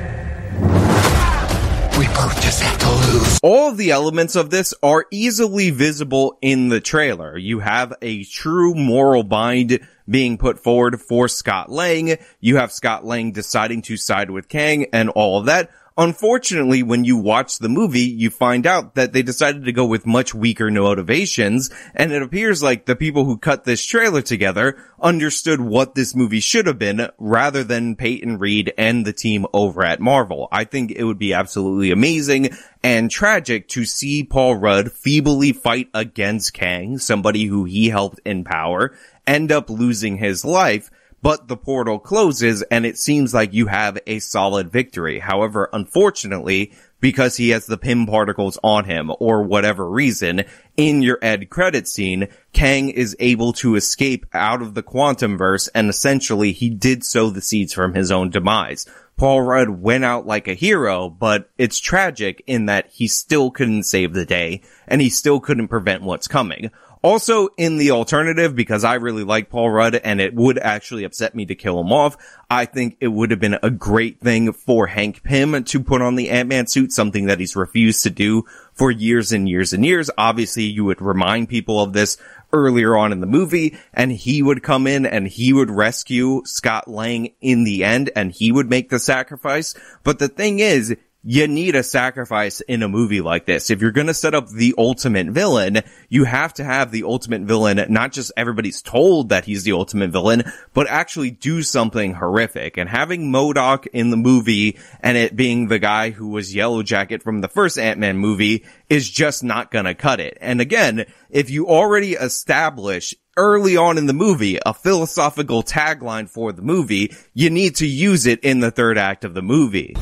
All 3.43 3.73
the 3.73 3.91
elements 3.91 4.35
of 4.35 4.49
this 4.49 4.73
are 4.81 5.05
easily 5.11 5.69
visible 5.69 6.37
in 6.41 6.69
the 6.69 6.79
trailer. 6.81 7.37
You 7.37 7.59
have 7.59 7.93
a 8.01 8.23
true 8.23 8.73
moral 8.73 9.23
bind 9.23 9.79
being 10.09 10.37
put 10.37 10.59
forward 10.59 10.99
for 10.99 11.27
Scott 11.27 11.71
Lang. 11.71 12.17
You 12.39 12.57
have 12.57 12.71
Scott 12.71 13.05
Lang 13.05 13.31
deciding 13.31 13.83
to 13.83 13.97
side 13.97 14.31
with 14.31 14.49
Kang 14.49 14.87
and 14.93 15.09
all 15.09 15.37
of 15.37 15.45
that. 15.45 15.69
Unfortunately, 15.97 16.83
when 16.83 17.05
you 17.05 17.15
watch 17.15 17.59
the 17.59 17.69
movie, 17.69 18.01
you 18.01 18.29
find 18.29 18.67
out 18.67 18.95
that 18.95 19.13
they 19.13 19.21
decided 19.21 19.63
to 19.63 19.71
go 19.71 19.85
with 19.85 20.05
much 20.05 20.35
weaker 20.35 20.69
motivations, 20.69 21.69
and 21.93 22.11
it 22.11 22.21
appears 22.21 22.61
like 22.61 22.85
the 22.85 22.97
people 22.97 23.23
who 23.23 23.37
cut 23.37 23.63
this 23.63 23.85
trailer 23.85 24.21
together 24.21 24.77
understood 25.01 25.61
what 25.61 25.95
this 25.95 26.13
movie 26.13 26.41
should 26.41 26.67
have 26.67 26.77
been 26.77 27.09
rather 27.17 27.63
than 27.63 27.95
Peyton 27.95 28.39
Reed 28.39 28.73
and 28.77 29.05
the 29.05 29.13
team 29.13 29.45
over 29.53 29.85
at 29.85 30.01
Marvel. 30.01 30.49
I 30.51 30.65
think 30.65 30.91
it 30.91 31.05
would 31.05 31.17
be 31.17 31.33
absolutely 31.33 31.91
amazing 31.91 32.49
and 32.83 33.09
tragic 33.09 33.69
to 33.69 33.85
see 33.85 34.25
Paul 34.25 34.57
Rudd 34.57 34.91
feebly 34.91 35.53
fight 35.53 35.87
against 35.93 36.53
Kang, 36.53 36.97
somebody 36.97 37.45
who 37.45 37.63
he 37.63 37.87
helped 37.87 38.19
empower, 38.25 38.97
end 39.25 39.49
up 39.49 39.69
losing 39.69 40.17
his 40.17 40.43
life, 40.43 40.91
but 41.25 41.47
the 41.47 41.57
portal 41.57 41.97
closes 41.97 42.61
and 42.69 42.85
it 42.85 42.99
seems 42.99 43.33
like 43.33 43.51
you 43.51 43.65
have 43.65 43.97
a 44.05 44.19
solid 44.19 44.71
victory. 44.71 45.17
However, 45.17 45.67
unfortunately, 45.73 46.71
because 46.99 47.35
he 47.35 47.49
has 47.49 47.65
the 47.65 47.79
Pym 47.79 48.05
particles 48.05 48.59
on 48.63 48.85
him 48.85 49.11
or 49.19 49.41
whatever 49.41 49.89
reason, 49.89 50.43
in 50.77 51.01
your 51.01 51.17
Ed 51.23 51.49
credit 51.49 51.87
scene, 51.87 52.27
Kang 52.53 52.89
is 52.89 53.15
able 53.19 53.53
to 53.53 53.73
escape 53.73 54.27
out 54.33 54.61
of 54.61 54.75
the 54.75 54.83
quantum 54.83 55.35
verse 55.35 55.67
and 55.69 55.89
essentially 55.89 56.51
he 56.51 56.69
did 56.69 57.03
sow 57.03 57.31
the 57.31 57.41
seeds 57.41 57.73
from 57.73 57.95
his 57.95 58.11
own 58.11 58.29
demise. 58.29 58.85
Paul 59.17 59.41
Rudd 59.41 59.69
went 59.69 60.05
out 60.05 60.27
like 60.27 60.47
a 60.47 60.53
hero, 60.53 61.09
but 61.09 61.49
it's 61.57 61.79
tragic 61.79 62.43
in 62.45 62.67
that 62.67 62.91
he 62.91 63.07
still 63.07 63.49
couldn't 63.49 63.83
save 63.83 64.13
the 64.13 64.25
day 64.25 64.61
and 64.87 65.01
he 65.01 65.09
still 65.09 65.39
couldn't 65.39 65.69
prevent 65.69 66.03
what's 66.03 66.27
coming. 66.27 66.69
Also, 67.05 67.49
in 67.55 67.77
the 67.77 67.91
alternative, 67.91 68.55
because 68.55 68.83
I 68.83 68.95
really 68.95 69.23
like 69.23 69.51
Paul 69.51 69.69
Rudd 69.69 69.93
and 69.93 70.19
it 70.19 70.33
would 70.33 70.57
actually 70.57 71.03
upset 71.03 71.35
me 71.35 71.45
to 71.45 71.53
kill 71.53 71.79
him 71.79 71.93
off, 71.93 72.17
I 72.49 72.65
think 72.65 72.97
it 72.99 73.09
would 73.09 73.29
have 73.29 73.39
been 73.39 73.59
a 73.61 73.69
great 73.69 74.19
thing 74.21 74.51
for 74.53 74.87
Hank 74.87 75.21
Pym 75.21 75.63
to 75.65 75.79
put 75.83 76.01
on 76.01 76.15
the 76.15 76.31
Ant-Man 76.31 76.65
suit, 76.65 76.91
something 76.91 77.27
that 77.27 77.39
he's 77.39 77.55
refused 77.55 78.01
to 78.01 78.09
do 78.09 78.45
for 78.73 78.89
years 78.89 79.31
and 79.31 79.47
years 79.47 79.71
and 79.71 79.85
years. 79.85 80.09
Obviously, 80.17 80.63
you 80.63 80.83
would 80.85 80.99
remind 80.99 81.47
people 81.47 81.79
of 81.79 81.93
this 81.93 82.17
earlier 82.51 82.97
on 82.97 83.11
in 83.11 83.19
the 83.19 83.27
movie 83.27 83.77
and 83.93 84.11
he 84.11 84.41
would 84.41 84.63
come 84.63 84.87
in 84.87 85.05
and 85.05 85.27
he 85.27 85.53
would 85.53 85.69
rescue 85.69 86.41
Scott 86.43 86.87
Lang 86.87 87.35
in 87.39 87.65
the 87.65 87.83
end 87.83 88.09
and 88.15 88.31
he 88.31 88.51
would 88.51 88.67
make 88.67 88.89
the 88.89 88.97
sacrifice. 88.97 89.75
But 90.03 90.17
the 90.17 90.27
thing 90.27 90.57
is, 90.57 90.95
you 91.27 91.47
need 91.47 91.75
a 91.75 91.81
sacrifice 91.81 92.61
in 92.61 92.83
a 92.83 92.87
movie 92.87 93.19
like 93.19 93.47
this. 93.47 93.71
If 93.71 93.81
you're 93.81 93.89
going 93.89 94.05
to 94.05 94.13
set 94.13 94.35
up 94.35 94.47
the 94.47 94.75
ultimate 94.77 95.25
villain, 95.27 95.81
you 96.07 96.23
have 96.23 96.53
to 96.53 96.63
have 96.63 96.91
the 96.91 97.03
ultimate 97.03 97.41
villain, 97.41 97.83
not 97.89 98.11
just 98.11 98.31
everybody's 98.37 98.83
told 98.83 99.29
that 99.29 99.43
he's 99.43 99.63
the 99.63 99.71
ultimate 99.71 100.11
villain, 100.11 100.43
but 100.75 100.87
actually 100.87 101.31
do 101.31 101.63
something 101.63 102.13
horrific. 102.13 102.77
And 102.77 102.87
having 102.87 103.31
MODOK 103.31 103.87
in 103.87 104.11
the 104.11 104.17
movie 104.17 104.77
and 104.99 105.17
it 105.17 105.35
being 105.35 105.67
the 105.67 105.79
guy 105.79 106.11
who 106.11 106.27
was 106.27 106.53
Yellowjacket 106.53 107.23
from 107.23 107.41
the 107.41 107.47
first 107.47 107.79
Ant-Man 107.79 108.19
movie 108.19 108.63
is 108.87 109.09
just 109.09 109.43
not 109.43 109.71
going 109.71 109.85
to 109.85 109.95
cut 109.95 110.19
it. 110.19 110.37
And 110.41 110.61
again, 110.61 111.05
if 111.31 111.49
you 111.49 111.67
already 111.67 112.13
establish 112.13 113.15
early 113.35 113.77
on 113.77 113.97
in 113.97 114.05
the 114.05 114.13
movie, 114.13 114.59
a 114.63 114.75
philosophical 114.75 115.63
tagline 115.63 116.29
for 116.29 116.51
the 116.51 116.61
movie, 116.61 117.15
you 117.33 117.49
need 117.49 117.77
to 117.77 117.87
use 117.87 118.27
it 118.27 118.41
in 118.41 118.59
the 118.59 118.69
third 118.69 118.99
act 118.99 119.25
of 119.25 119.33
the 119.33 119.41
movie. 119.41 119.95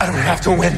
I 0.00 0.06
don't 0.06 0.14
have 0.14 0.40
to 0.42 0.50
win. 0.50 0.72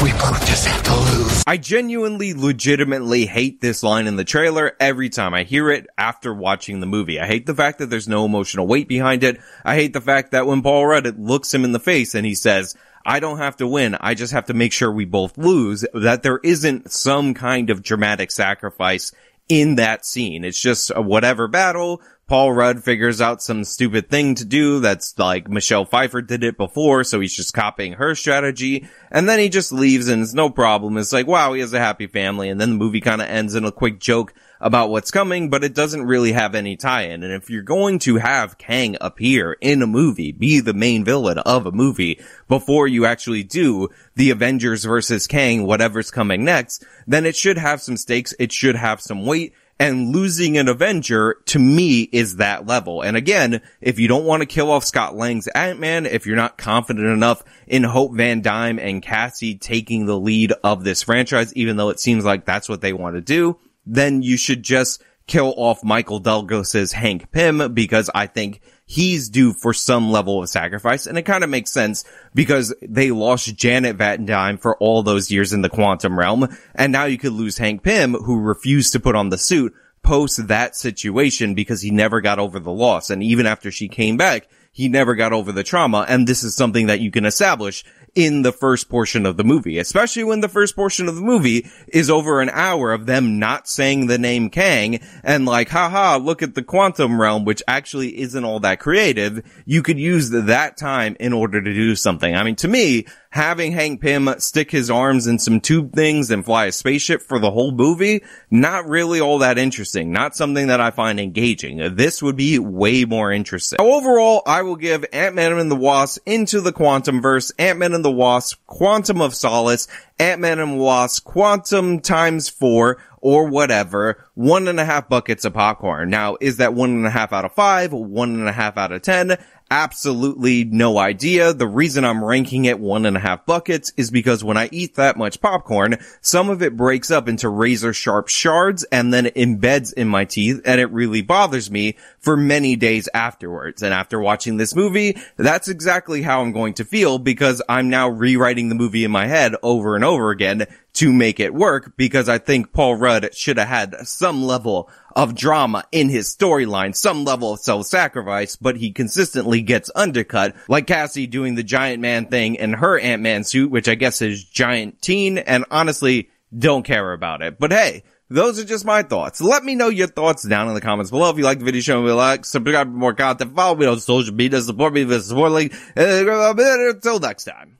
We 0.00 0.12
both 0.12 0.46
just 0.46 0.64
have 0.68 0.80
to 0.84 0.94
lose. 0.94 1.42
I 1.44 1.56
genuinely, 1.56 2.34
legitimately 2.34 3.26
hate 3.26 3.60
this 3.60 3.82
line 3.82 4.06
in 4.06 4.14
the 4.14 4.22
trailer 4.22 4.76
every 4.78 5.08
time 5.10 5.34
I 5.34 5.42
hear 5.42 5.70
it 5.70 5.88
after 5.98 6.32
watching 6.32 6.78
the 6.78 6.86
movie. 6.86 7.18
I 7.18 7.26
hate 7.26 7.46
the 7.46 7.54
fact 7.54 7.80
that 7.80 7.90
there's 7.90 8.06
no 8.06 8.24
emotional 8.24 8.68
weight 8.68 8.86
behind 8.86 9.24
it. 9.24 9.40
I 9.64 9.74
hate 9.74 9.92
the 9.92 10.00
fact 10.00 10.30
that 10.30 10.46
when 10.46 10.62
Paul 10.62 10.86
Rudd 10.86 11.18
looks 11.18 11.52
him 11.52 11.64
in 11.64 11.72
the 11.72 11.80
face 11.80 12.14
and 12.14 12.24
he 12.24 12.36
says, 12.36 12.76
I 13.04 13.18
don't 13.18 13.38
have 13.38 13.56
to 13.56 13.66
win. 13.66 13.96
I 13.98 14.14
just 14.14 14.32
have 14.32 14.46
to 14.46 14.54
make 14.54 14.72
sure 14.72 14.92
we 14.92 15.04
both 15.04 15.36
lose, 15.36 15.84
that 15.92 16.22
there 16.22 16.38
isn't 16.38 16.92
some 16.92 17.34
kind 17.34 17.70
of 17.70 17.82
dramatic 17.82 18.30
sacrifice 18.30 19.10
in 19.48 19.74
that 19.74 20.06
scene. 20.06 20.44
It's 20.44 20.60
just 20.60 20.92
a 20.94 21.02
whatever 21.02 21.48
battle. 21.48 22.02
Paul 22.30 22.52
Rudd 22.52 22.84
figures 22.84 23.20
out 23.20 23.42
some 23.42 23.64
stupid 23.64 24.08
thing 24.08 24.36
to 24.36 24.44
do 24.44 24.78
that's 24.78 25.18
like 25.18 25.50
Michelle 25.50 25.84
Pfeiffer 25.84 26.22
did 26.22 26.44
it 26.44 26.56
before, 26.56 27.02
so 27.02 27.18
he's 27.18 27.34
just 27.34 27.52
copying 27.52 27.94
her 27.94 28.14
strategy. 28.14 28.88
And 29.10 29.28
then 29.28 29.40
he 29.40 29.48
just 29.48 29.72
leaves 29.72 30.06
and 30.06 30.22
it's 30.22 30.32
no 30.32 30.48
problem. 30.48 30.96
It's 30.96 31.12
like, 31.12 31.26
wow, 31.26 31.54
he 31.54 31.60
has 31.60 31.72
a 31.72 31.80
happy 31.80 32.06
family. 32.06 32.48
And 32.48 32.60
then 32.60 32.70
the 32.70 32.76
movie 32.76 33.00
kind 33.00 33.20
of 33.20 33.28
ends 33.28 33.56
in 33.56 33.64
a 33.64 33.72
quick 33.72 33.98
joke 33.98 34.32
about 34.60 34.90
what's 34.90 35.10
coming, 35.10 35.50
but 35.50 35.64
it 35.64 35.74
doesn't 35.74 36.06
really 36.06 36.30
have 36.30 36.54
any 36.54 36.76
tie-in. 36.76 37.24
And 37.24 37.32
if 37.32 37.50
you're 37.50 37.62
going 37.62 37.98
to 38.00 38.18
have 38.18 38.58
Kang 38.58 38.96
appear 39.00 39.56
in 39.60 39.82
a 39.82 39.88
movie, 39.88 40.30
be 40.30 40.60
the 40.60 40.72
main 40.72 41.04
villain 41.04 41.38
of 41.38 41.66
a 41.66 41.72
movie 41.72 42.20
before 42.46 42.86
you 42.86 43.06
actually 43.06 43.42
do 43.42 43.88
the 44.14 44.30
Avengers 44.30 44.84
versus 44.84 45.26
Kang, 45.26 45.66
whatever's 45.66 46.12
coming 46.12 46.44
next, 46.44 46.84
then 47.08 47.26
it 47.26 47.34
should 47.34 47.58
have 47.58 47.82
some 47.82 47.96
stakes. 47.96 48.34
It 48.38 48.52
should 48.52 48.76
have 48.76 49.00
some 49.00 49.26
weight 49.26 49.52
and 49.80 50.14
losing 50.14 50.58
an 50.58 50.68
Avenger 50.68 51.38
to 51.46 51.58
me 51.58 52.02
is 52.02 52.36
that 52.36 52.66
level. 52.66 53.00
And 53.00 53.16
again, 53.16 53.62
if 53.80 53.98
you 53.98 54.08
don't 54.08 54.26
want 54.26 54.42
to 54.42 54.46
kill 54.46 54.70
off 54.70 54.84
Scott 54.84 55.16
Lang's 55.16 55.48
Ant-Man, 55.48 56.04
if 56.04 56.26
you're 56.26 56.36
not 56.36 56.58
confident 56.58 57.06
enough 57.06 57.42
in 57.66 57.82
Hope 57.82 58.14
Van 58.14 58.42
Dyne 58.42 58.78
and 58.78 59.02
Cassie 59.02 59.56
taking 59.56 60.04
the 60.04 60.20
lead 60.20 60.52
of 60.62 60.84
this 60.84 61.02
franchise, 61.02 61.54
even 61.54 61.78
though 61.78 61.88
it 61.88 61.98
seems 61.98 62.26
like 62.26 62.44
that's 62.44 62.68
what 62.68 62.82
they 62.82 62.92
want 62.92 63.16
to 63.16 63.22
do, 63.22 63.58
then 63.86 64.20
you 64.22 64.36
should 64.36 64.62
just 64.62 65.02
kill 65.26 65.54
off 65.56 65.82
Michael 65.82 66.18
Douglas's 66.18 66.92
Hank 66.92 67.32
Pym 67.32 67.72
because 67.72 68.10
I 68.14 68.26
think 68.26 68.60
he's 68.90 69.28
due 69.28 69.52
for 69.52 69.72
some 69.72 70.10
level 70.10 70.42
of 70.42 70.48
sacrifice. 70.48 71.06
And 71.06 71.16
it 71.16 71.22
kind 71.22 71.44
of 71.44 71.50
makes 71.50 71.70
sense 71.70 72.04
because 72.34 72.74
they 72.82 73.12
lost 73.12 73.54
Janet 73.54 73.94
Van 73.94 74.26
Dyne 74.26 74.58
for 74.58 74.76
all 74.78 75.04
those 75.04 75.30
years 75.30 75.52
in 75.52 75.62
the 75.62 75.68
quantum 75.68 76.18
realm. 76.18 76.48
And 76.74 76.90
now 76.90 77.04
you 77.04 77.16
could 77.16 77.32
lose 77.32 77.56
Hank 77.56 77.84
Pym 77.84 78.14
who 78.14 78.40
refused 78.40 78.92
to 78.92 79.00
put 79.00 79.14
on 79.14 79.28
the 79.28 79.38
suit 79.38 79.72
post 80.02 80.48
that 80.48 80.74
situation 80.74 81.54
because 81.54 81.82
he 81.82 81.92
never 81.92 82.20
got 82.20 82.40
over 82.40 82.58
the 82.58 82.72
loss. 82.72 83.10
And 83.10 83.22
even 83.22 83.46
after 83.46 83.70
she 83.70 83.86
came 83.86 84.16
back, 84.16 84.48
he 84.72 84.88
never 84.88 85.14
got 85.14 85.32
over 85.32 85.52
the 85.52 85.62
trauma. 85.62 86.04
And 86.08 86.26
this 86.26 86.42
is 86.42 86.56
something 86.56 86.88
that 86.88 87.00
you 87.00 87.12
can 87.12 87.26
establish 87.26 87.84
in 88.14 88.42
the 88.42 88.52
first 88.52 88.88
portion 88.88 89.26
of 89.26 89.36
the 89.36 89.44
movie, 89.44 89.78
especially 89.78 90.24
when 90.24 90.40
the 90.40 90.48
first 90.48 90.74
portion 90.74 91.08
of 91.08 91.14
the 91.14 91.20
movie 91.20 91.68
is 91.88 92.10
over 92.10 92.40
an 92.40 92.50
hour 92.50 92.92
of 92.92 93.06
them 93.06 93.38
not 93.38 93.68
saying 93.68 94.06
the 94.06 94.18
name 94.18 94.50
Kang 94.50 95.00
and 95.22 95.46
like, 95.46 95.68
haha, 95.68 96.16
look 96.16 96.42
at 96.42 96.54
the 96.54 96.62
quantum 96.62 97.20
realm, 97.20 97.44
which 97.44 97.62
actually 97.68 98.20
isn't 98.20 98.44
all 98.44 98.60
that 98.60 98.80
creative. 98.80 99.44
You 99.64 99.82
could 99.82 99.98
use 99.98 100.30
that 100.30 100.76
time 100.76 101.16
in 101.20 101.32
order 101.32 101.62
to 101.62 101.74
do 101.74 101.94
something. 101.94 102.34
I 102.34 102.42
mean, 102.42 102.56
to 102.56 102.68
me, 102.68 103.06
having 103.30 103.72
Hank 103.72 104.00
Pym 104.00 104.28
stick 104.38 104.70
his 104.70 104.90
arms 104.90 105.26
in 105.26 105.38
some 105.38 105.60
tube 105.60 105.92
things 105.92 106.30
and 106.30 106.44
fly 106.44 106.66
a 106.66 106.72
spaceship 106.72 107.22
for 107.22 107.38
the 107.38 107.50
whole 107.50 107.70
movie, 107.70 108.22
not 108.50 108.88
really 108.88 109.20
all 109.20 109.38
that 109.38 109.58
interesting. 109.58 110.12
Not 110.12 110.34
something 110.34 110.66
that 110.66 110.80
I 110.80 110.90
find 110.90 111.20
engaging. 111.20 111.94
This 111.94 112.22
would 112.22 112.36
be 112.36 112.58
way 112.58 113.04
more 113.04 113.32
interesting. 113.32 113.76
Now, 113.78 113.86
overall, 113.86 114.42
I 114.46 114.62
will 114.62 114.76
give 114.76 115.04
Ant-Man 115.12 115.58
and 115.58 115.70
the 115.70 115.76
Wasp 115.76 116.20
into 116.26 116.60
the 116.60 116.72
Quantum 116.72 117.22
Verse, 117.22 117.52
Ant-Man 117.58 117.94
and 117.94 118.04
the 118.04 118.10
Wasp, 118.10 118.58
Quantum 118.66 119.20
of 119.20 119.34
Solace, 119.34 119.86
Ant-Man 120.20 120.58
and 120.58 120.78
Wasp, 120.78 121.24
Quantum 121.24 122.00
times 122.00 122.50
four, 122.50 122.98
or 123.22 123.48
whatever, 123.48 124.26
one 124.34 124.68
and 124.68 124.78
a 124.78 124.84
half 124.84 125.08
buckets 125.08 125.46
of 125.46 125.54
popcorn. 125.54 126.10
Now, 126.10 126.36
is 126.42 126.58
that 126.58 126.74
one 126.74 126.90
and 126.90 127.06
a 127.06 127.10
half 127.10 127.32
out 127.32 127.46
of 127.46 127.54
five, 127.54 127.90
one 127.90 128.34
and 128.34 128.46
a 128.46 128.52
half 128.52 128.76
out 128.76 128.92
of 128.92 129.00
ten? 129.00 129.38
absolutely 129.70 130.64
no 130.64 130.98
idea. 130.98 131.52
The 131.52 131.66
reason 131.66 132.04
I'm 132.04 132.24
ranking 132.24 132.64
it 132.64 132.80
one 132.80 133.06
and 133.06 133.16
a 133.16 133.20
half 133.20 133.46
buckets 133.46 133.92
is 133.96 134.10
because 134.10 134.42
when 134.42 134.56
I 134.56 134.68
eat 134.72 134.96
that 134.96 135.16
much 135.16 135.40
popcorn, 135.40 135.98
some 136.20 136.50
of 136.50 136.62
it 136.62 136.76
breaks 136.76 137.10
up 137.10 137.28
into 137.28 137.48
razor 137.48 137.92
sharp 137.92 138.28
shards 138.28 138.84
and 138.84 139.14
then 139.14 139.26
embeds 139.26 139.92
in 139.92 140.08
my 140.08 140.24
teeth 140.24 140.60
and 140.64 140.80
it 140.80 140.90
really 140.90 141.22
bothers 141.22 141.70
me 141.70 141.96
for 142.20 142.36
many 142.36 142.76
days 142.76 143.08
afterwards. 143.12 143.82
And 143.82 143.92
after 143.92 144.20
watching 144.20 144.56
this 144.56 144.74
movie, 144.74 145.18
that's 145.36 145.68
exactly 145.68 146.22
how 146.22 146.42
I'm 146.42 146.52
going 146.52 146.74
to 146.74 146.84
feel 146.84 147.18
because 147.18 147.62
I'm 147.68 147.88
now 147.88 148.08
rewriting 148.08 148.68
the 148.68 148.74
movie 148.74 149.04
in 149.04 149.10
my 149.10 149.26
head 149.26 149.54
over 149.62 149.96
and 149.96 150.04
over 150.04 150.30
again 150.30 150.66
to 150.92 151.12
make 151.12 151.40
it 151.40 151.54
work 151.54 151.96
because 151.96 152.28
I 152.28 152.38
think 152.38 152.72
Paul 152.72 152.96
Rudd 152.96 153.34
should 153.34 153.58
have 153.58 153.68
had 153.68 154.06
some 154.06 154.42
level 154.42 154.90
of 155.16 155.34
drama 155.34 155.84
in 155.92 156.08
his 156.08 156.34
storyline, 156.34 156.94
some 156.94 157.24
level 157.24 157.54
of 157.54 157.60
self-sacrifice, 157.60 158.56
but 158.56 158.76
he 158.76 158.92
consistently 158.92 159.62
gets 159.62 159.90
undercut, 159.94 160.54
like 160.68 160.86
Cassie 160.86 161.26
doing 161.26 161.54
the 161.54 161.62
giant 161.62 162.00
man 162.00 162.26
thing 162.26 162.56
in 162.56 162.74
her 162.74 162.98
Ant-Man 162.98 163.44
suit, 163.44 163.70
which 163.70 163.88
I 163.88 163.94
guess 163.94 164.22
is 164.22 164.44
giant 164.44 165.00
teen, 165.00 165.38
and 165.38 165.64
honestly, 165.70 166.30
don't 166.56 166.84
care 166.84 167.12
about 167.12 167.42
it. 167.42 167.58
But 167.58 167.72
hey, 167.72 168.02
those 168.30 168.58
are 168.60 168.64
just 168.64 168.84
my 168.84 169.02
thoughts. 169.02 169.40
Let 169.40 169.64
me 169.64 169.74
know 169.74 169.88
your 169.88 170.06
thoughts 170.06 170.44
down 170.44 170.68
in 170.68 170.74
the 170.74 170.80
comments 170.80 171.10
below. 171.10 171.30
If 171.30 171.36
you 171.36 171.44
like 171.44 171.58
the 171.58 171.64
video, 171.64 171.80
show 171.80 172.00
me 172.00 172.10
a 172.10 172.14
like, 172.14 172.44
subscribe 172.44 172.86
for 172.86 172.96
more 172.96 173.14
content, 173.14 173.54
follow 173.54 173.74
me 173.74 173.86
on 173.86 173.98
social 173.98 174.32
media, 174.32 174.60
support 174.60 174.92
me 174.92 175.04
with 175.04 175.24
support 175.24 175.52
link, 175.52 175.74
until 175.96 177.18
next 177.18 177.44
time. 177.44 177.79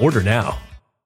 Order 0.00 0.22
now. 0.22 0.69